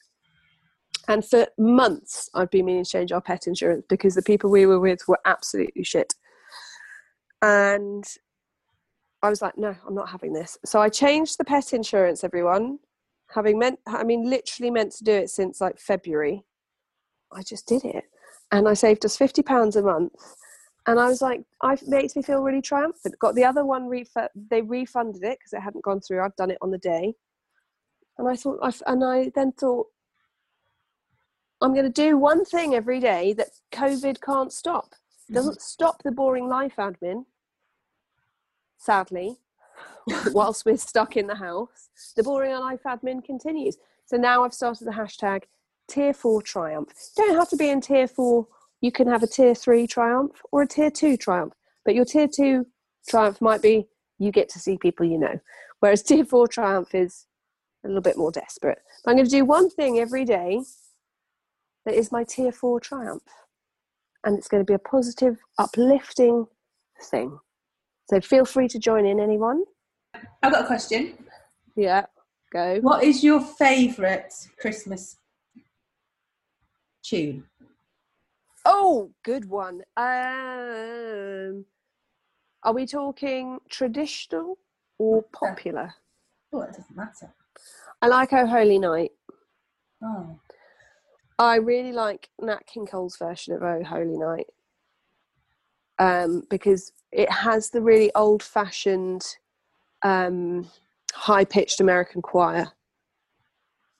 And 1.07 1.25
for 1.25 1.47
months, 1.57 2.29
I've 2.33 2.51
been 2.51 2.65
meaning 2.65 2.83
to 2.85 2.89
change 2.89 3.11
our 3.11 3.21
pet 3.21 3.47
insurance 3.47 3.83
because 3.89 4.15
the 4.15 4.21
people 4.21 4.49
we 4.49 4.65
were 4.65 4.79
with 4.79 5.07
were 5.07 5.19
absolutely 5.25 5.83
shit. 5.83 6.13
and 7.41 8.05
I 9.21 9.29
was 9.29 9.41
like, 9.41 9.57
no, 9.57 9.75
I'm 9.87 9.95
not 9.95 10.09
having 10.09 10.33
this. 10.33 10.57
So 10.65 10.81
I 10.81 10.89
changed 10.89 11.37
the 11.37 11.45
pet 11.45 11.73
insurance, 11.73 12.23
everyone. 12.23 12.79
Having 13.33 13.59
meant, 13.59 13.79
I 13.87 14.03
mean, 14.03 14.29
literally 14.29 14.71
meant 14.71 14.91
to 14.93 15.03
do 15.03 15.11
it 15.11 15.29
since 15.29 15.59
like 15.59 15.79
February. 15.79 16.43
I 17.31 17.41
just 17.41 17.67
did 17.67 17.83
it. 17.83 18.05
And 18.51 18.67
I 18.67 18.73
saved 18.73 19.05
us 19.05 19.17
£50 19.17 19.75
a 19.75 19.81
month. 19.81 20.13
And 20.85 20.99
I 20.99 21.07
was 21.07 21.21
like, 21.21 21.41
I, 21.61 21.77
makes 21.87 22.15
me 22.15 22.21
feel 22.21 22.43
really 22.43 22.61
triumphant. 22.61 23.17
Got 23.19 23.35
the 23.35 23.45
other 23.45 23.65
one, 23.65 23.89
refu- 23.89 24.27
they 24.35 24.61
refunded 24.61 25.23
it 25.23 25.39
because 25.39 25.53
it 25.53 25.61
hadn't 25.61 25.83
gone 25.83 26.01
through. 26.01 26.21
I've 26.21 26.35
done 26.35 26.51
it 26.51 26.57
on 26.61 26.71
the 26.71 26.77
day. 26.77 27.13
And 28.17 28.27
I 28.27 28.35
thought, 28.35 28.59
I, 28.61 28.71
and 28.91 29.03
I 29.03 29.31
then 29.33 29.53
thought, 29.53 29.87
I'm 31.61 31.73
going 31.73 31.85
to 31.85 31.89
do 31.89 32.17
one 32.17 32.43
thing 32.43 32.75
every 32.75 32.99
day 32.99 33.33
that 33.33 33.47
COVID 33.71 34.21
can't 34.21 34.51
stop. 34.51 34.93
It 35.29 35.33
doesn't 35.33 35.61
stop 35.61 36.03
the 36.03 36.11
boring 36.11 36.49
life 36.49 36.75
admin 36.77 37.23
sadly, 38.83 39.37
whilst 40.31 40.65
we're 40.65 40.77
stuck 40.77 41.17
in 41.17 41.27
the 41.27 41.35
house, 41.35 41.89
the 42.15 42.23
boring 42.23 42.53
life 42.53 42.81
admin 42.85 43.23
continues. 43.23 43.77
So 44.05 44.17
now 44.17 44.43
I've 44.43 44.53
started 44.53 44.85
the 44.85 44.91
hashtag 44.91 45.43
tier 45.89 46.13
four 46.13 46.41
triumph. 46.41 46.89
Don't 47.15 47.35
have 47.35 47.49
to 47.49 47.57
be 47.57 47.69
in 47.69 47.81
tier 47.81 48.07
four. 48.07 48.47
You 48.81 48.91
can 48.91 49.07
have 49.07 49.23
a 49.23 49.27
tier 49.27 49.55
three 49.55 49.87
triumph 49.87 50.41
or 50.51 50.63
a 50.63 50.67
tier 50.67 50.91
two 50.91 51.17
triumph. 51.17 51.53
But 51.85 51.95
your 51.95 52.05
tier 52.05 52.27
two 52.27 52.67
triumph 53.07 53.41
might 53.41 53.61
be 53.61 53.87
you 54.19 54.31
get 54.31 54.49
to 54.49 54.59
see 54.59 54.77
people 54.77 55.05
you 55.05 55.17
know. 55.17 55.39
Whereas 55.79 56.03
tier 56.03 56.25
four 56.25 56.47
triumph 56.47 56.93
is 56.93 57.25
a 57.83 57.87
little 57.87 58.01
bit 58.01 58.17
more 58.17 58.31
desperate. 58.31 58.79
I'm 59.05 59.15
going 59.15 59.25
to 59.25 59.31
do 59.31 59.45
one 59.45 59.69
thing 59.69 59.99
every 59.99 60.25
day 60.25 60.61
that 61.85 61.95
is 61.95 62.11
my 62.11 62.23
tier 62.23 62.51
four 62.51 62.79
triumph. 62.79 63.23
And 64.23 64.37
it's 64.37 64.47
going 64.47 64.61
to 64.61 64.69
be 64.69 64.73
a 64.73 64.79
positive, 64.79 65.37
uplifting 65.57 66.45
thing. 67.01 67.39
So 68.09 68.21
feel 68.21 68.45
free 68.45 68.69
to 68.69 68.79
join 68.79 69.05
in, 69.05 69.19
anyone. 69.19 69.63
I've 70.41 70.51
got 70.51 70.63
a 70.63 70.67
question. 70.67 71.17
Yeah, 71.75 72.05
go. 72.51 72.79
What 72.81 73.03
is 73.03 73.23
your 73.23 73.41
favourite 73.41 74.33
Christmas 74.59 75.17
tune? 77.03 77.45
Oh, 78.65 79.11
good 79.23 79.49
one. 79.49 79.81
Um, 79.97 81.65
are 82.63 82.73
we 82.73 82.85
talking 82.85 83.59
traditional 83.69 84.57
or 84.97 85.23
popular? 85.33 85.93
Oh, 86.53 86.61
it 86.61 86.73
doesn't 86.73 86.95
matter. 86.95 87.33
I 88.01 88.07
like 88.07 88.33
Oh 88.33 88.45
Holy 88.45 88.79
Night. 88.79 89.11
Oh. 90.01 90.39
I 91.39 91.55
really 91.55 91.91
like 91.91 92.29
Nat 92.39 92.65
King 92.67 92.85
Cole's 92.85 93.17
version 93.17 93.53
of 93.53 93.63
Oh 93.63 93.83
Holy 93.83 94.17
Night 94.17 94.47
um, 95.99 96.43
because 96.49 96.91
it 97.11 97.31
has 97.31 97.69
the 97.69 97.81
really 97.81 98.11
old 98.15 98.43
fashioned, 98.43 99.23
um, 100.03 100.67
high 101.13 101.45
pitched 101.45 101.79
American 101.79 102.21
choir 102.21 102.67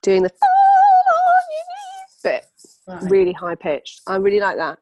doing 0.02 0.22
the 0.22 0.30
bit, 2.22 2.44
right. 2.86 3.02
really 3.10 3.32
high 3.32 3.54
pitched. 3.54 4.02
I 4.06 4.16
really 4.16 4.40
like 4.40 4.56
that. 4.56 4.78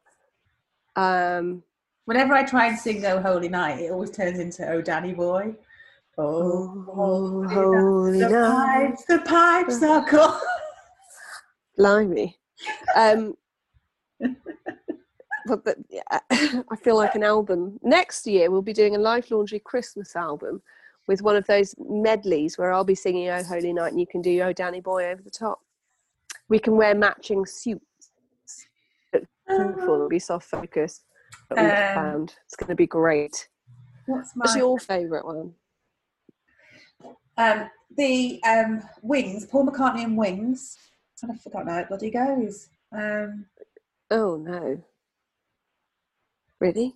Um, 0.95 1.63
Whenever 2.05 2.33
I 2.33 2.43
try 2.43 2.67
and 2.67 2.77
sing 2.77 3.05
"Oh 3.05 3.21
Holy 3.21 3.49
Night," 3.49 3.79
it 3.79 3.91
always 3.91 4.11
turns 4.11 4.39
into 4.39 4.67
"Oh 4.69 4.81
Danny 4.81 5.13
Boy." 5.13 5.55
Oh, 6.17 6.85
oh 6.95 7.47
holy 7.47 8.19
the 8.19 8.29
night. 8.29 8.89
Pipes, 8.89 9.05
the 9.05 9.19
pipes 9.19 9.83
are 9.83 10.05
cold. 10.09 10.41
Blimey. 11.77 12.37
Um, 12.95 13.35
but, 15.47 15.65
but 15.65 15.77
yeah, 15.89 16.01
I 16.31 16.75
feel 16.81 16.97
like 16.97 17.15
an 17.15 17.23
album. 17.23 17.79
Next 17.81 18.27
year, 18.27 18.51
we'll 18.51 18.61
be 18.61 18.73
doing 18.73 18.95
a 18.95 18.99
Life 18.99 19.31
Laundry 19.31 19.59
Christmas 19.59 20.15
album 20.15 20.61
with 21.07 21.21
one 21.21 21.35
of 21.35 21.45
those 21.47 21.75
medleys 21.77 22.57
where 22.57 22.71
I'll 22.71 22.83
be 22.83 22.95
singing 22.95 23.29
Oh 23.29 23.43
Holy 23.43 23.73
Night 23.73 23.91
and 23.91 23.99
you 23.99 24.07
can 24.07 24.21
do 24.21 24.41
Oh 24.41 24.53
Danny 24.53 24.81
Boy 24.81 25.05
over 25.05 25.21
the 25.21 25.29
top. 25.29 25.59
We 26.49 26.59
can 26.59 26.75
wear 26.75 26.95
matching 26.95 27.45
suits. 27.45 27.83
It'll 29.49 30.07
be 30.09 30.19
soft 30.19 30.49
focus. 30.49 31.03
Um, 31.51 31.57
found 31.57 32.35
it's 32.45 32.55
going 32.55 32.69
to 32.69 32.75
be 32.75 32.87
great. 32.87 33.49
What's, 34.05 34.35
my... 34.35 34.43
what's 34.43 34.55
your 34.55 34.79
favourite 34.79 35.25
one? 35.25 35.53
Um, 37.37 37.69
the 37.97 38.41
um, 38.43 38.81
Wings, 39.01 39.45
Paul 39.45 39.67
McCartney 39.67 40.03
and 40.03 40.17
Wings. 40.17 40.77
I 41.23 41.35
forgot 41.37 41.67
how 41.67 41.79
it 41.79 41.87
bloody 41.87 42.11
goes. 42.11 42.67
Um, 42.91 43.45
oh 44.11 44.35
no. 44.35 44.83
Really? 46.59 46.95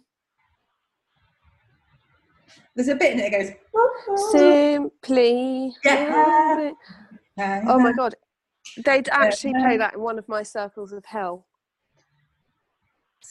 There's 2.77 2.89
a 2.89 2.95
bit 2.95 3.13
in 3.13 3.19
it 3.19 3.31
that 3.31 3.41
goes 3.41 4.31
simply. 4.31 5.73
Yeah. 5.83 6.71
Oh 7.67 7.79
my 7.79 7.91
god, 7.91 8.13
they'd 8.85 9.09
actually 9.09 9.53
play 9.53 9.77
that 9.77 9.95
in 9.95 9.99
one 9.99 10.19
of 10.19 10.29
my 10.29 10.43
circles 10.43 10.91
of 10.93 11.03
hell. 11.03 11.47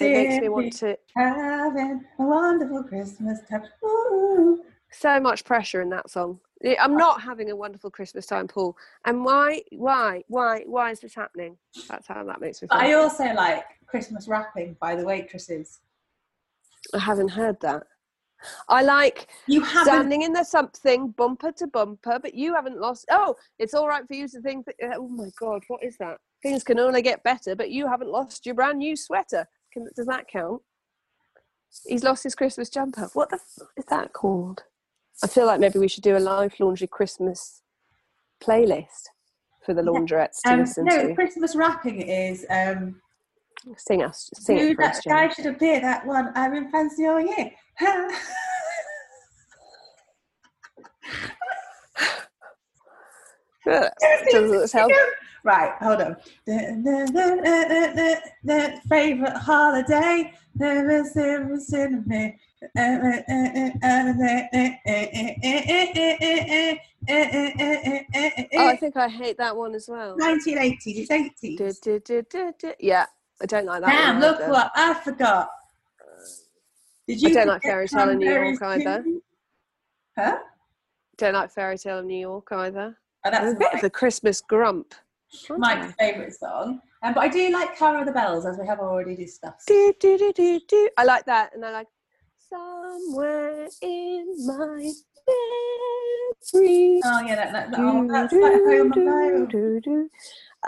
It 0.01 0.11
makes 0.11 0.43
me 0.43 0.49
want 0.49 0.73
to 0.79 0.99
having 1.17 2.05
a 2.19 2.25
wonderful 2.25 2.83
Christmas 2.83 3.39
time. 3.49 3.63
So 4.91 5.21
much 5.21 5.45
pressure 5.45 5.81
in 5.81 5.91
that 5.91 6.11
song. 6.11 6.41
I'm 6.81 6.95
oh. 6.95 6.97
not 6.97 7.21
having 7.21 7.51
a 7.51 7.57
wonderful 7.57 7.91
Christmas 7.91 8.27
time, 8.27 8.49
Paul. 8.49 8.77
And 9.05 9.25
why, 9.25 9.63
why, 9.71 10.25
why, 10.27 10.65
why 10.67 10.91
is 10.91 11.01
this 11.01 11.15
happening? 11.15 11.57
That's 11.89 12.09
how 12.09 12.25
that 12.25 12.41
makes 12.41 12.63
me 12.63 12.69
feel. 12.69 12.79
I 12.79 12.95
also 12.95 13.33
like 13.33 13.65
Christmas 13.87 14.27
wrapping 14.27 14.77
by 14.81 14.97
the 14.97 15.05
waitresses. 15.05 15.79
I 16.95 16.99
haven't 16.99 17.29
heard 17.29 17.61
that. 17.61 17.85
I 18.69 18.83
like 18.83 19.29
you 19.47 19.63
haven't... 19.63 19.85
standing 19.85 20.23
in 20.23 20.33
the 20.33 20.45
something 20.45 21.11
bumper 21.11 21.53
to 21.53 21.67
bumper, 21.67 22.19
but 22.21 22.35
you 22.35 22.55
haven't 22.55 22.81
lost. 22.81 23.07
Oh, 23.11 23.35
it's 23.59 23.75
all 23.75 23.89
right 23.89 24.07
for 24.07 24.15
you 24.15 24.29
to 24.29 24.41
think 24.41 24.67
that. 24.67 24.75
Oh 24.97 25.09
my 25.09 25.29
God, 25.39 25.63
what 25.69 25.83
is 25.83 25.97
that? 25.99 26.19
Things 26.43 26.63
can 26.63 26.79
only 26.79 27.03
get 27.03 27.23
better, 27.23 27.55
but 27.57 27.71
you 27.71 27.89
haven't 27.89 28.11
lost 28.11 28.47
your 28.47 28.55
brand 28.55 28.79
new 28.79 28.97
sweater. 28.97 29.47
Can, 29.73 29.89
does 29.97 30.07
that 30.07 30.29
count? 30.29 30.63
He's 31.87 32.05
lost 32.05 32.23
his 32.23 32.35
Christmas 32.35 32.71
jumper. 32.71 33.09
What 33.15 33.31
the 33.31 33.37
f- 33.37 33.69
is 33.77 33.85
that 33.87 34.13
called? 34.13 34.63
I 35.23 35.27
feel 35.27 35.47
like 35.47 35.61
maybe 35.61 35.79
we 35.79 35.89
should 35.89 36.05
do 36.05 36.17
a 36.17 36.19
life 36.19 36.61
laundry 36.61 36.87
Christmas 36.87 37.63
playlist 38.43 39.09
for 39.65 39.75
the 39.75 39.83
laundrettes 39.83 40.43
to 40.45 40.53
um, 40.53 40.61
listen 40.61 40.85
no, 40.85 41.09
to. 41.09 41.15
Christmas 41.15 41.57
wrapping 41.57 42.03
is 42.03 42.47
um, 42.51 43.01
Sing 43.77 44.03
us. 44.03 44.31
Sing 44.35 44.57
Dude, 44.57 44.71
it 44.73 44.79
that 44.79 45.01
guy 45.07 45.29
should 45.29 45.47
appear 45.47 45.81
that 45.81 46.07
one. 46.07 46.31
I'm 46.35 46.55
in 46.55 46.71
fancy 46.71 47.07
all 47.07 47.21
year. 47.21 47.51
Does 53.67 54.53
it 54.53 54.73
help? 54.73 54.93
Right, 55.45 55.73
hold 55.81 56.01
on. 56.01 56.17
The, 56.47 57.21
favorite 58.89 59.37
holiday. 59.37 60.33
Never 60.57 61.05
me. 62.07 62.39
Oh, 68.59 68.67
I 68.67 68.77
think 68.77 68.97
I 68.97 69.09
hate 69.09 69.39
that 69.39 69.57
one 69.57 69.75
as 69.75 69.89
well. 69.89 70.17
1980s, 70.19 70.79
it's 70.85 71.11
80s. 71.11 72.75
Yeah, 72.81 73.07
I 73.41 73.47
don't 73.47 73.67
like 73.67 73.83
that. 73.83 73.91
Damn, 73.91 74.21
look 74.21 74.41
either. 74.41 74.51
what 74.51 74.73
I 74.75 74.95
forgot. 74.95 75.51
Did 77.09 77.23
you 77.23 77.29
I 77.29 77.33
don't 77.33 77.49
like 77.49 77.63
Fairy 77.63 77.89
Tale 77.89 78.11
in 78.11 78.19
New 78.19 78.33
York 78.33 78.63
either. 78.63 79.05
Huh? 80.19 80.39
Don't 81.19 81.35
like 81.35 81.53
Fairy 81.53 81.79
Tale 81.79 81.99
in 81.99 82.07
New 82.07 82.19
York 82.19 82.49
either. 82.51 82.99
Oh, 83.25 83.31
that's 83.31 83.53
a 83.53 83.57
bit 83.57 83.75
of 83.75 83.85
a 83.85 83.91
Christmas 83.91 84.41
grump. 84.41 84.95
My 85.51 85.93
favourite 85.99 86.35
song. 86.35 86.81
Um, 87.03 87.15
but 87.15 87.21
I 87.21 87.29
do 87.29 87.51
like 87.51 87.77
Carol 87.77 88.01
of 88.01 88.07
the 88.07 88.13
Bells, 88.13 88.47
as 88.47 88.59
we 88.59 88.67
have 88.67 88.81
already 88.81 89.15
discussed. 89.17 89.67
Do, 89.67 89.95
do, 90.01 90.19
do, 90.19 90.33
do, 90.33 90.61
do. 90.67 90.91
I 90.97 91.05
like 91.05 91.27
that. 91.27 91.55
And 91.55 91.65
I 91.65 91.71
like 91.71 91.89
Somewhere 92.49 93.67
in 93.83 94.37
my 94.47 94.55
memory. 94.55 94.93
Oh, 96.55 97.21
yeah, 97.27 97.35
that, 97.35 97.53
that, 97.53 97.71
that, 97.73 97.81
oh, 97.81 98.07
that's 98.09 98.33
like 98.33 98.53
home 98.53 98.91
do, 98.91 99.47
do, 99.49 99.81
do. 99.81 100.11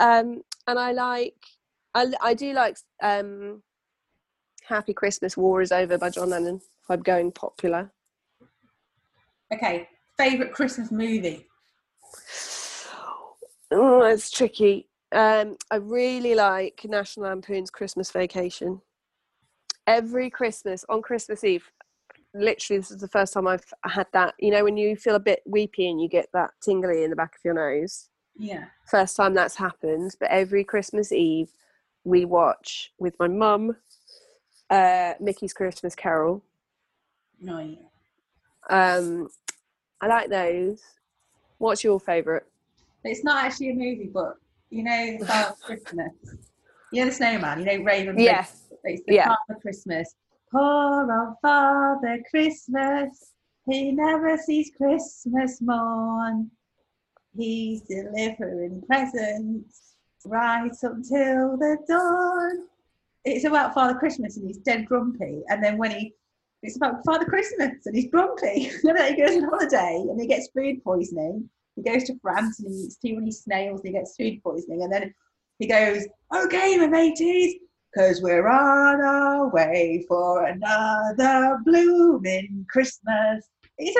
Um, 0.01 0.41
and 0.67 0.77
I 0.77 0.91
like 0.91 1.35
I, 1.95 2.11
I 2.21 2.33
do 2.33 2.53
like 2.53 2.77
um, 3.01 3.63
Happy 4.69 4.93
Christmas, 4.93 5.35
War 5.35 5.63
is 5.63 5.71
Over 5.71 5.97
by 5.97 6.11
John 6.11 6.29
Lennon, 6.29 6.61
I'm 6.89 7.01
going 7.01 7.31
popular. 7.31 7.91
Okay, 9.51 9.89
favourite 10.15 10.53
Christmas 10.53 10.91
movie? 10.91 11.47
Oh, 13.71 14.03
it's 14.03 14.29
tricky. 14.29 14.87
Um, 15.11 15.57
I 15.71 15.77
really 15.77 16.35
like 16.35 16.85
National 16.87 17.29
Lampoon's 17.29 17.71
Christmas 17.71 18.11
Vacation. 18.11 18.79
Every 19.87 20.29
Christmas, 20.29 20.85
on 20.87 21.01
Christmas 21.01 21.43
Eve, 21.43 21.67
literally, 22.35 22.77
this 22.77 22.91
is 22.91 23.01
the 23.01 23.07
first 23.07 23.33
time 23.33 23.47
I've 23.47 23.65
had 23.85 24.05
that. 24.13 24.35
You 24.37 24.51
know, 24.51 24.63
when 24.63 24.77
you 24.77 24.95
feel 24.95 25.15
a 25.15 25.19
bit 25.19 25.41
weepy 25.47 25.89
and 25.89 25.99
you 25.99 26.07
get 26.07 26.27
that 26.33 26.51
tingly 26.61 27.03
in 27.03 27.09
the 27.09 27.15
back 27.15 27.33
of 27.33 27.41
your 27.43 27.55
nose. 27.55 28.09
Yeah. 28.37 28.65
First 28.85 29.15
time 29.15 29.33
that's 29.33 29.55
happened, 29.55 30.15
but 30.19 30.29
every 30.29 30.63
Christmas 30.63 31.11
Eve, 31.11 31.49
we 32.03 32.23
watch 32.25 32.93
with 32.99 33.15
my 33.19 33.27
mum 33.27 33.75
uh, 34.69 35.13
Mickey's 35.19 35.53
Christmas 35.53 35.95
Carol. 35.95 36.43
Right. 37.41 37.77
Um, 38.69 39.29
I 40.01 40.07
like 40.07 40.29
those. 40.29 40.81
What's 41.57 41.83
your 41.83 41.99
favourite? 41.99 42.43
It's 43.03 43.23
not 43.23 43.43
actually 43.43 43.71
a 43.71 43.73
movie, 43.73 44.09
but 44.13 44.35
you 44.69 44.83
know, 44.83 45.17
Father 45.25 45.55
Christmas. 45.61 46.11
You 46.91 47.01
know 47.03 47.09
the 47.09 47.15
snowman. 47.15 47.59
You 47.59 47.65
know 47.65 47.83
Raven. 47.83 48.19
Yeah. 48.19 48.45
It's 48.83 49.03
the 49.07 49.15
Yeah. 49.15 49.27
Father 49.27 49.59
Christmas. 49.61 50.15
Poor 50.51 51.11
old 51.11 51.35
Father 51.41 52.19
Christmas. 52.29 53.33
He 53.69 53.91
never 53.91 54.37
sees 54.37 54.71
Christmas 54.75 55.61
morn. 55.61 56.49
He's 57.37 57.81
delivering 57.81 58.81
presents 58.87 59.95
right 60.25 60.71
up 60.83 60.95
till 61.07 61.57
the 61.57 61.77
dawn. 61.87 62.67
It's 63.25 63.45
about 63.45 63.73
Father 63.73 63.97
Christmas 63.97 64.37
and 64.37 64.47
he's 64.47 64.57
dead 64.57 64.85
grumpy. 64.85 65.43
And 65.49 65.63
then 65.63 65.77
when 65.77 65.91
he, 65.91 66.13
it's 66.63 66.77
about 66.77 67.03
Father 67.05 67.25
Christmas 67.25 67.85
and 67.85 67.95
he's 67.95 68.09
grumpy. 68.09 68.71
and 68.83 68.97
then 68.97 69.13
he 69.13 69.21
goes 69.21 69.35
on 69.35 69.49
holiday 69.49 70.05
and 70.09 70.19
he 70.19 70.27
gets 70.27 70.49
food 70.55 70.83
poisoning. 70.83 71.49
He 71.75 71.83
goes 71.83 72.03
to 72.05 72.19
France 72.21 72.59
and 72.59 72.73
he 72.73 72.81
eats 72.81 72.97
too 72.97 73.15
many 73.15 73.31
snails 73.31 73.81
and 73.81 73.87
he 73.87 73.93
gets 73.93 74.15
food 74.15 74.41
poisoning. 74.43 74.83
And 74.83 74.91
then 74.91 75.13
he 75.59 75.67
goes, 75.67 76.05
okay, 76.35 76.77
my 76.77 76.87
mateys, 76.87 77.55
because 77.93 78.21
we're 78.21 78.47
on 78.47 79.01
our 79.01 79.49
way 79.49 80.05
for 80.07 80.45
another 80.45 81.59
blooming 81.65 82.65
Christmas. 82.69 83.47
It's 83.77 83.97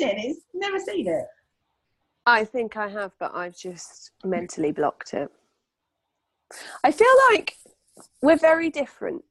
amazing. 0.00 0.30
It's 0.30 0.46
never 0.54 0.78
seen 0.78 1.08
it. 1.08 1.24
I 2.26 2.44
think 2.44 2.76
I 2.76 2.88
have, 2.88 3.12
but 3.20 3.32
I've 3.34 3.56
just 3.56 4.10
mentally 4.24 4.72
blocked 4.72 5.14
it. 5.14 5.30
I 6.82 6.90
feel 6.90 7.06
like 7.30 7.56
we're 8.22 8.36
very 8.36 8.70
different, 8.70 9.24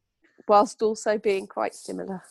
whilst 0.48 0.82
also 0.82 1.18
being 1.18 1.48
quite 1.48 1.76
similar. 1.76 2.24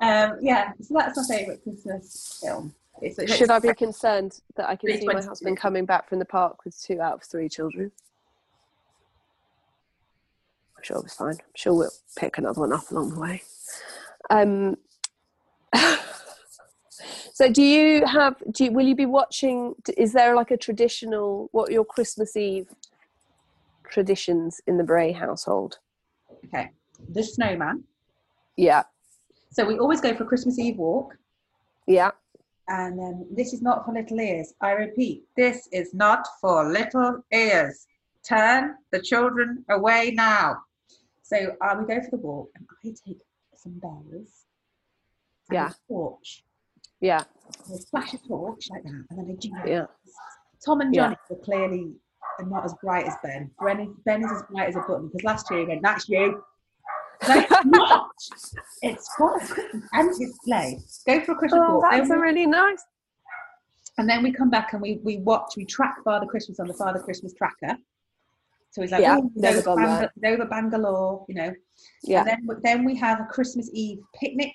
Um, 0.00 0.38
yeah, 0.40 0.72
so 0.80 0.94
that's 0.94 1.16
my 1.16 1.36
favourite 1.36 1.62
Christmas 1.62 2.40
film. 2.42 2.74
It's, 3.00 3.18
it's 3.18 3.34
Should 3.34 3.50
I 3.50 3.58
be 3.58 3.74
concerned 3.74 4.40
that 4.56 4.68
I 4.68 4.76
can 4.76 4.98
see 4.98 5.06
my 5.06 5.22
husband 5.22 5.56
coming 5.56 5.84
back 5.84 6.08
from 6.08 6.18
the 6.18 6.24
park 6.24 6.64
with 6.64 6.80
two 6.80 7.00
out 7.00 7.14
of 7.14 7.22
three 7.22 7.48
children? 7.48 7.90
I'm 10.76 10.82
sure 10.82 10.98
it 10.98 11.04
was 11.04 11.14
fine. 11.14 11.34
I'm 11.34 11.54
sure 11.54 11.74
we'll 11.74 11.90
pick 12.16 12.38
another 12.38 12.60
one 12.60 12.72
up 12.72 12.90
along 12.90 13.10
the 13.10 13.20
way. 13.20 13.42
Um, 14.30 14.76
so, 17.32 17.50
do 17.50 17.62
you 17.62 18.06
have? 18.06 18.36
Do 18.52 18.64
you, 18.64 18.72
will 18.72 18.86
you 18.86 18.94
be 18.94 19.06
watching? 19.06 19.74
Is 19.96 20.12
there 20.12 20.36
like 20.36 20.52
a 20.52 20.56
traditional? 20.56 21.48
What 21.50 21.72
your 21.72 21.84
Christmas 21.84 22.36
Eve 22.36 22.68
traditions 23.88 24.60
in 24.66 24.76
the 24.76 24.84
Bray 24.84 25.12
household? 25.12 25.78
Okay, 26.46 26.70
The 27.10 27.22
Snowman. 27.22 27.84
Yeah, 28.56 28.82
So 29.50 29.64
we 29.64 29.78
always 29.78 30.00
go 30.00 30.14
for 30.16 30.24
a 30.24 30.26
Christmas 30.26 30.58
Eve 30.58 30.78
walk. 30.78 31.14
yeah, 31.86 32.10
And 32.66 32.98
um, 33.00 33.26
this 33.30 33.52
is 33.52 33.62
not 33.62 33.84
for 33.84 33.92
little 33.94 34.18
ears. 34.20 34.52
I 34.60 34.72
repeat, 34.72 35.24
this 35.36 35.68
is 35.72 35.94
not 35.94 36.26
for 36.40 36.70
little 36.70 37.22
ears. 37.32 37.86
Turn 38.28 38.74
the 38.90 39.00
children 39.00 39.64
away 39.70 40.10
now. 40.14 40.56
So 41.22 41.36
uh, 41.60 41.76
we 41.78 41.86
go 41.94 42.00
for 42.02 42.10
the 42.10 42.16
walk, 42.18 42.50
and 42.56 42.66
I 42.84 42.88
take 43.06 43.18
some 43.54 43.78
and 43.82 44.26
Yeah. 45.52 45.68
A 45.68 45.74
torch. 45.92 46.44
yeah, 47.00 47.22
I 47.72 47.76
flash 47.90 48.14
a 48.14 48.18
torch 48.18 48.68
like 48.70 48.82
that, 48.82 49.04
and 49.10 49.18
then 49.18 49.26
I 49.30 49.34
do 49.40 49.50
yeah. 49.70 49.86
Tom 50.64 50.80
and 50.80 50.94
Yeah. 50.94 51.02
Johnny 51.04 51.16
are 51.30 51.36
not 52.46 52.64
as 52.64 52.74
bright 52.82 53.06
as 53.06 53.14
Ben. 53.22 53.50
Ben 53.64 53.80
is, 53.80 53.88
ben 54.04 54.24
is 54.24 54.30
as 54.30 54.42
bright 54.50 54.68
as 54.68 54.76
a 54.76 54.80
button 54.80 55.06
because 55.08 55.24
last 55.24 55.50
year 55.50 55.60
he 55.60 55.66
went, 55.66 55.82
"That's 55.82 56.08
you." 56.08 56.42
It's 57.22 57.50
not. 57.64 58.10
It's 58.82 59.14
for 59.16 59.36
a 59.38 59.40
and 59.92 60.08
his 60.18 60.38
sleigh. 60.44 60.78
Go 61.06 61.20
for 61.24 61.32
a 61.32 61.34
Christmas 61.36 61.62
Oh, 61.64 61.78
walk. 61.78 61.90
that's 61.90 62.10
a 62.10 62.14
we- 62.14 62.20
really 62.20 62.46
nice. 62.46 62.82
and 63.98 64.08
then 64.08 64.22
we 64.22 64.32
come 64.32 64.50
back 64.50 64.72
and 64.72 64.80
we, 64.82 65.00
we 65.02 65.16
watch, 65.18 65.54
we 65.56 65.64
track 65.64 65.96
Father 66.04 66.26
Christmas 66.26 66.60
on 66.60 66.68
the 66.68 66.74
Father 66.74 67.00
Christmas 67.00 67.34
tracker. 67.34 67.76
So 68.70 68.82
he's 68.82 68.92
like, 68.92 69.00
Yeah, 69.02 69.16
oh, 69.18 69.30
over, 69.72 70.10
Bang- 70.20 70.32
over 70.32 70.44
Bangalore, 70.44 71.24
you 71.28 71.34
know. 71.34 71.52
Yeah, 72.04 72.20
And 72.20 72.28
then, 72.28 72.60
then 72.62 72.84
we 72.84 72.94
have 72.96 73.18
a 73.20 73.24
Christmas 73.24 73.68
Eve 73.72 73.98
picnic, 74.14 74.52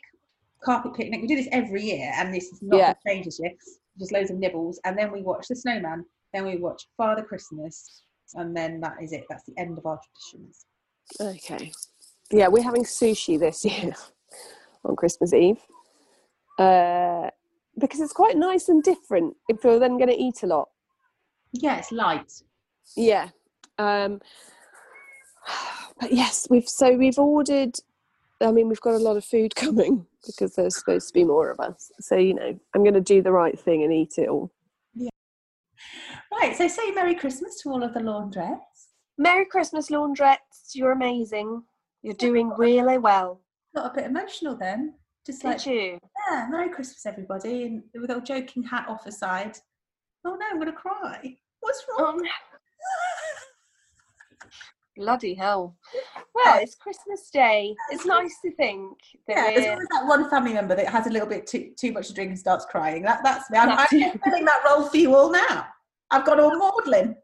carpet 0.63 0.93
picnic. 0.93 1.19
We 1.21 1.27
do 1.27 1.35
this 1.35 1.49
every 1.51 1.83
year, 1.83 2.13
and 2.15 2.33
this 2.33 2.45
is 2.45 2.61
not 2.61 2.77
Yeah. 2.77 2.93
going 3.05 3.15
change 3.17 3.25
this 3.25 3.39
year. 3.41 3.51
Just 3.99 4.13
loads 4.13 4.31
of 4.31 4.37
nibbles. 4.37 4.79
And 4.85 4.97
then 4.97 5.11
we 5.11 5.21
watch 5.21 5.47
The 5.49 5.55
Snowman. 5.57 6.05
Then 6.33 6.45
we 6.45 6.57
watch 6.57 6.87
Father 6.97 7.23
Christmas. 7.23 8.03
And 8.35 8.55
then 8.55 8.79
that 8.81 8.95
is 9.01 9.11
it. 9.11 9.25
That's 9.29 9.43
the 9.43 9.53
end 9.57 9.77
of 9.77 9.85
our 9.85 9.99
traditions. 9.99 10.65
Okay. 11.19 11.71
Yeah, 12.31 12.47
we're 12.47 12.63
having 12.63 12.83
sushi 12.83 13.39
this 13.39 13.63
year 13.65 13.93
on 14.83 14.95
Christmas 14.95 15.33
Eve. 15.33 15.59
Uh, 16.57 17.29
because 17.79 17.99
it's 17.99 18.13
quite 18.13 18.37
nice 18.37 18.69
and 18.69 18.83
different 18.83 19.35
if 19.49 19.63
you're 19.63 19.79
then 19.79 19.97
going 19.97 20.09
to 20.09 20.19
eat 20.19 20.43
a 20.43 20.47
lot. 20.47 20.69
Yeah, 21.51 21.77
it's 21.77 21.91
light. 21.91 22.31
Yeah. 22.95 23.29
Um, 23.77 24.21
but 25.99 26.11
yes, 26.11 26.47
we've 26.49 26.67
so 26.67 26.95
we've 26.95 27.19
ordered. 27.19 27.75
I 28.41 28.51
mean, 28.51 28.67
we've 28.67 28.81
got 28.81 28.95
a 28.95 28.97
lot 28.97 29.17
of 29.17 29.23
food 29.23 29.55
coming 29.55 30.05
because 30.25 30.55
there's 30.55 30.77
supposed 30.77 31.07
to 31.09 31.13
be 31.13 31.23
more 31.23 31.51
of 31.51 31.59
us. 31.59 31.91
So 31.99 32.15
you 32.15 32.33
know, 32.33 32.59
I'm 32.73 32.83
going 32.83 32.93
to 32.93 33.01
do 33.01 33.21
the 33.21 33.31
right 33.31 33.59
thing 33.59 33.83
and 33.83 33.93
eat 33.93 34.17
it 34.17 34.29
all. 34.29 34.51
Right, 36.41 36.55
so 36.55 36.67
say 36.67 36.91
Merry 36.91 37.15
Christmas 37.15 37.61
to 37.61 37.69
all 37.69 37.83
of 37.83 37.93
the 37.93 37.99
laundrettes. 37.99 38.87
Merry 39.17 39.45
Christmas, 39.45 39.89
laundrettes! 39.89 40.73
You're 40.73 40.91
amazing. 40.91 41.63
You're 42.01 42.15
doing 42.15 42.49
really 42.57 42.97
well. 42.97 43.41
Got 43.75 43.91
a 43.91 43.95
bit 43.95 44.05
emotional 44.09 44.55
then. 44.55 44.95
Just 45.25 45.43
like, 45.43 45.65
you? 45.65 45.97
yeah, 46.29 46.47
Merry 46.49 46.69
Christmas, 46.69 47.05
everybody. 47.05 47.63
And 47.63 47.83
with 47.95 48.09
a 48.09 48.19
joking 48.19 48.63
hat 48.63 48.85
off 48.89 49.05
aside. 49.05 49.57
Oh 50.25 50.35
no, 50.35 50.45
I'm 50.49 50.59
going 50.59 50.67
to 50.67 50.73
cry. 50.73 51.37
What's 51.61 51.85
wrong? 51.97 52.19
Um, 52.19 52.27
bloody 54.97 55.33
hell. 55.33 55.77
Well, 56.35 56.59
it's 56.61 56.75
Christmas 56.75 57.29
Day. 57.29 57.73
It's 57.89 58.05
nice 58.05 58.35
to 58.43 58.51
think 58.55 58.97
that 59.27 59.37
Yeah, 59.37 59.51
there's 59.53 59.67
always 59.67 59.87
that 59.91 60.07
one 60.07 60.29
family 60.29 60.53
member 60.53 60.75
that 60.75 60.89
has 60.89 61.07
a 61.07 61.09
little 61.09 61.27
bit 61.27 61.47
too, 61.47 61.71
too 61.79 61.93
much 61.93 62.07
to 62.07 62.13
drink 62.13 62.29
and 62.29 62.39
starts 62.39 62.65
crying. 62.65 63.03
That, 63.03 63.23
that's 63.23 63.49
me. 63.49 63.57
I'm, 63.59 63.69
I'm 63.69 63.87
fulfilling 63.87 64.45
that 64.45 64.63
role 64.65 64.89
for 64.89 64.97
you 64.97 65.15
all 65.15 65.31
now. 65.31 65.67
I've 66.13 66.25
got 66.25 66.39
all 66.39 66.55
maudlin. 66.55 67.15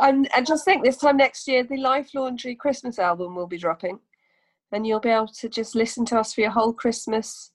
And 0.00 0.28
I 0.32 0.42
just 0.42 0.64
think 0.64 0.84
this 0.84 0.98
time 0.98 1.16
next 1.16 1.48
year, 1.48 1.64
the 1.64 1.76
Life 1.76 2.10
Laundry 2.14 2.54
Christmas 2.54 3.00
album 3.00 3.34
will 3.34 3.48
be 3.48 3.58
dropping, 3.58 3.98
and 4.70 4.86
you'll 4.86 5.00
be 5.00 5.08
able 5.08 5.26
to 5.26 5.48
just 5.48 5.74
listen 5.74 6.04
to 6.06 6.20
us 6.20 6.32
for 6.32 6.42
your 6.42 6.52
whole 6.52 6.72
Christmas 6.72 7.52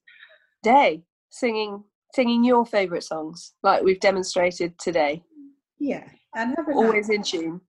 day, 0.62 1.04
singing 1.30 1.86
singing 2.14 2.44
your 2.44 2.66
favourite 2.66 3.04
songs, 3.04 3.54
like 3.64 3.82
we've 3.82 4.00
demonstrated 4.02 4.78
today. 4.78 5.24
Yeah, 5.80 6.04
and 6.36 6.54
Always 6.74 7.10
in 7.10 7.24
tune. 7.24 7.62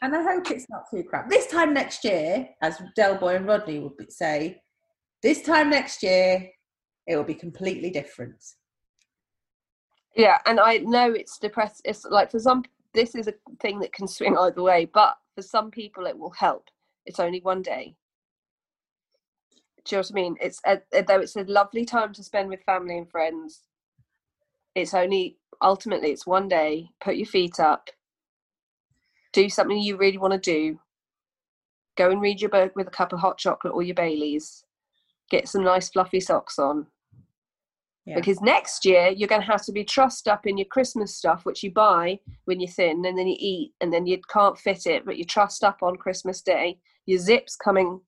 And 0.00 0.16
I 0.16 0.22
hope 0.22 0.50
it's 0.50 0.66
not 0.70 0.84
too 0.90 1.04
crap. 1.04 1.28
This 1.28 1.46
time 1.46 1.74
next 1.74 2.04
year, 2.04 2.48
as 2.62 2.80
Del 2.96 3.18
Boy 3.18 3.36
and 3.36 3.46
Rodney 3.46 3.80
would 3.80 4.10
say, 4.10 4.62
this 5.22 5.42
time 5.42 5.70
next 5.70 6.02
year, 6.02 6.48
it 7.06 7.16
will 7.16 7.24
be 7.24 7.34
completely 7.34 7.90
different. 7.90 8.42
Yeah, 10.14 10.38
and 10.46 10.60
I 10.60 10.78
know 10.78 11.12
it's 11.12 11.38
depressed. 11.38 11.82
It's 11.84 12.04
like 12.04 12.30
for 12.30 12.38
some, 12.38 12.64
this 12.92 13.14
is 13.14 13.28
a 13.28 13.34
thing 13.60 13.80
that 13.80 13.92
can 13.92 14.06
swing 14.06 14.36
either 14.36 14.62
way, 14.62 14.84
but 14.92 15.16
for 15.34 15.42
some 15.42 15.70
people, 15.70 16.06
it 16.06 16.18
will 16.18 16.30
help. 16.30 16.68
It's 17.06 17.20
only 17.20 17.40
one 17.40 17.62
day. 17.62 17.96
Do 19.84 19.96
you 19.96 19.98
know 19.98 20.00
what 20.00 20.10
I 20.12 20.14
mean? 20.14 20.36
It's 20.40 20.60
a, 20.64 20.80
though 21.02 21.20
it's 21.20 21.36
a 21.36 21.42
lovely 21.44 21.84
time 21.84 22.12
to 22.12 22.22
spend 22.22 22.48
with 22.48 22.62
family 22.62 22.98
and 22.98 23.10
friends. 23.10 23.62
It's 24.74 24.94
only 24.94 25.38
ultimately 25.60 26.10
it's 26.10 26.26
one 26.26 26.48
day. 26.48 26.90
Put 27.00 27.16
your 27.16 27.26
feet 27.26 27.58
up. 27.58 27.88
Do 29.32 29.48
something 29.48 29.78
you 29.78 29.96
really 29.96 30.18
want 30.18 30.34
to 30.34 30.38
do. 30.38 30.78
Go 31.96 32.10
and 32.10 32.20
read 32.20 32.40
your 32.40 32.50
book 32.50 32.76
with 32.76 32.86
a 32.86 32.90
cup 32.90 33.12
of 33.12 33.18
hot 33.18 33.38
chocolate 33.38 33.74
or 33.74 33.82
your 33.82 33.94
Baileys. 33.94 34.64
Get 35.30 35.48
some 35.48 35.64
nice 35.64 35.88
fluffy 35.88 36.20
socks 36.20 36.58
on 36.58 36.86
Yeah. 38.04 38.16
because 38.16 38.40
next 38.40 38.84
year 38.84 39.12
you're 39.14 39.28
going 39.28 39.42
to 39.42 39.46
have 39.46 39.64
to 39.66 39.72
be 39.72 39.84
trussed 39.84 40.26
up 40.26 40.46
in 40.46 40.58
your 40.58 40.66
Christmas 40.66 41.14
stuff, 41.16 41.44
which 41.44 41.62
you 41.62 41.70
buy 41.70 42.18
when 42.46 42.58
you're 42.58 42.68
thin 42.68 43.04
and 43.04 43.16
then 43.16 43.28
you 43.28 43.36
eat 43.38 43.72
and 43.80 43.92
then 43.92 44.06
you 44.06 44.20
can't 44.28 44.58
fit 44.58 44.86
it, 44.86 45.04
but 45.04 45.16
you're 45.16 45.26
trussed 45.26 45.62
up 45.62 45.78
on 45.82 45.94
Christmas 45.96 46.42
Day. 46.42 46.78
Your 47.06 47.20
zip's 47.20 47.54
coming, 47.54 48.00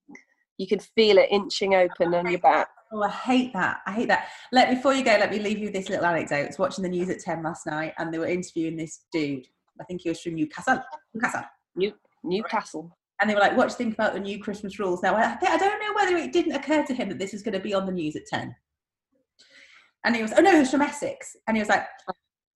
you 0.57 0.67
can 0.67 0.79
feel 0.79 1.17
it 1.17 1.29
inching 1.31 1.75
open 1.75 2.13
on 2.13 2.29
your 2.29 2.41
back. 2.41 2.67
Oh, 2.91 3.03
I 3.03 3.09
hate 3.09 3.53
that. 3.53 3.81
I 3.87 3.91
hate 3.91 4.09
that. 4.09 4.27
Let 4.51 4.69
before 4.69 4.93
you 4.93 5.03
go, 5.03 5.11
let 5.11 5.31
me 5.31 5.39
leave 5.39 5.59
you 5.59 5.65
with 5.65 5.73
this 5.73 5.89
little 5.89 6.05
anecdote. 6.05 6.43
I 6.43 6.47
was 6.47 6.59
watching 6.59 6.83
the 6.83 6.89
news 6.89 7.09
at 7.09 7.19
10 7.19 7.43
last 7.43 7.65
night 7.65 7.93
and 7.97 8.13
they 8.13 8.19
were 8.19 8.27
interviewing 8.27 8.75
this 8.75 9.05
dude. 9.13 9.47
I 9.79 9.85
think 9.85 10.01
he 10.01 10.09
was 10.09 10.21
from 10.21 10.35
Newcastle. 10.35 10.81
Newcastle. 11.13 11.43
New, 11.75 11.93
Newcastle. 12.23 12.97
And 13.21 13.29
they 13.29 13.33
were 13.33 13.39
like, 13.39 13.55
what 13.55 13.69
do 13.69 13.71
you 13.71 13.77
think 13.77 13.93
about 13.93 14.13
the 14.13 14.19
new 14.19 14.39
Christmas 14.39 14.77
rules? 14.77 15.01
Now, 15.01 15.15
I, 15.15 15.37
I 15.41 15.57
don't 15.57 15.79
know 15.79 15.93
whether 15.95 16.17
it 16.17 16.33
didn't 16.33 16.53
occur 16.53 16.83
to 16.85 16.93
him 16.93 17.07
that 17.09 17.19
this 17.19 17.31
was 17.31 17.41
going 17.41 17.53
to 17.53 17.59
be 17.59 17.73
on 17.73 17.85
the 17.85 17.91
news 17.91 18.15
at 18.17 18.25
10. 18.25 18.53
And 20.05 20.15
he 20.15 20.21
was, 20.21 20.31
oh 20.37 20.41
no, 20.41 20.51
he 20.51 20.59
was 20.59 20.71
from 20.71 20.81
Essex. 20.81 21.35
And 21.47 21.57
he 21.57 21.61
was 21.61 21.69
like, 21.69 21.85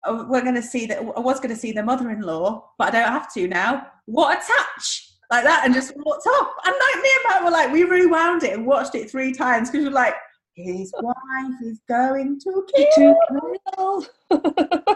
oh, 0.06 0.26
we're 0.30 0.42
going 0.42 0.56
to 0.56 0.62
see 0.62 0.86
that, 0.86 1.00
I 1.00 1.20
was 1.20 1.40
going 1.40 1.54
to 1.54 1.60
see 1.60 1.74
the 1.74 1.84
mother 1.84 2.10
in 2.12 2.22
law, 2.22 2.72
but 2.78 2.90
I 2.90 2.92
don't 2.92 3.12
have 3.12 3.34
to 3.34 3.48
now. 3.48 3.88
What 4.06 4.38
a 4.38 4.42
touch! 4.42 5.10
like 5.32 5.44
that 5.44 5.64
and 5.64 5.74
just 5.74 5.94
walked 5.96 6.26
off. 6.26 6.48
And 6.66 6.74
like 6.74 7.04
me 7.04 7.10
and 7.16 7.24
Matt 7.28 7.44
were 7.44 7.52
like, 7.52 7.72
we 7.72 7.84
rewound 7.84 8.44
it 8.44 8.54
and 8.54 8.66
watched 8.66 8.96
it 8.96 9.12
three 9.12 9.32
times 9.32 9.70
because 9.70 9.86
we're 9.86 9.92
like, 9.92 10.16
his 10.56 10.92
wife 11.00 11.62
is 11.62 11.80
going 11.88 12.40
to 12.42 12.68
kill. 12.96 14.06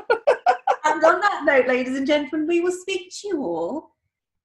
And 0.86 1.02
on 1.02 1.22
that 1.22 1.44
note, 1.46 1.68
ladies 1.68 1.98
and 1.98 2.06
gentlemen, 2.06 2.46
we 2.46 2.60
will 2.60 2.74
speak 2.74 3.10
to 3.22 3.28
you 3.30 3.42
all 3.42 3.96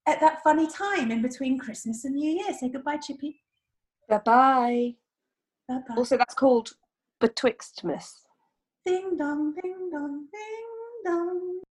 at 0.06 0.20
that 0.20 0.40
funny 0.44 0.68
time 0.70 1.10
in 1.10 1.20
between 1.20 1.58
Christmas 1.58 2.04
and 2.04 2.14
New 2.14 2.30
Year. 2.30 2.54
Say 2.54 2.68
goodbye, 2.68 2.98
Chippy. 2.98 3.40
Bye 4.08 4.20
bye. 4.24 4.94
Bye 5.68 5.80
bye. 5.88 5.94
Also, 5.96 6.16
that's 6.16 6.34
called 6.34 6.70
Betwixtmas. 7.20 8.26
Ding 8.86 9.16
dong, 9.16 9.52
ding 9.60 9.90
dong, 9.90 10.28
ding 10.32 11.02
dong. 11.04 11.67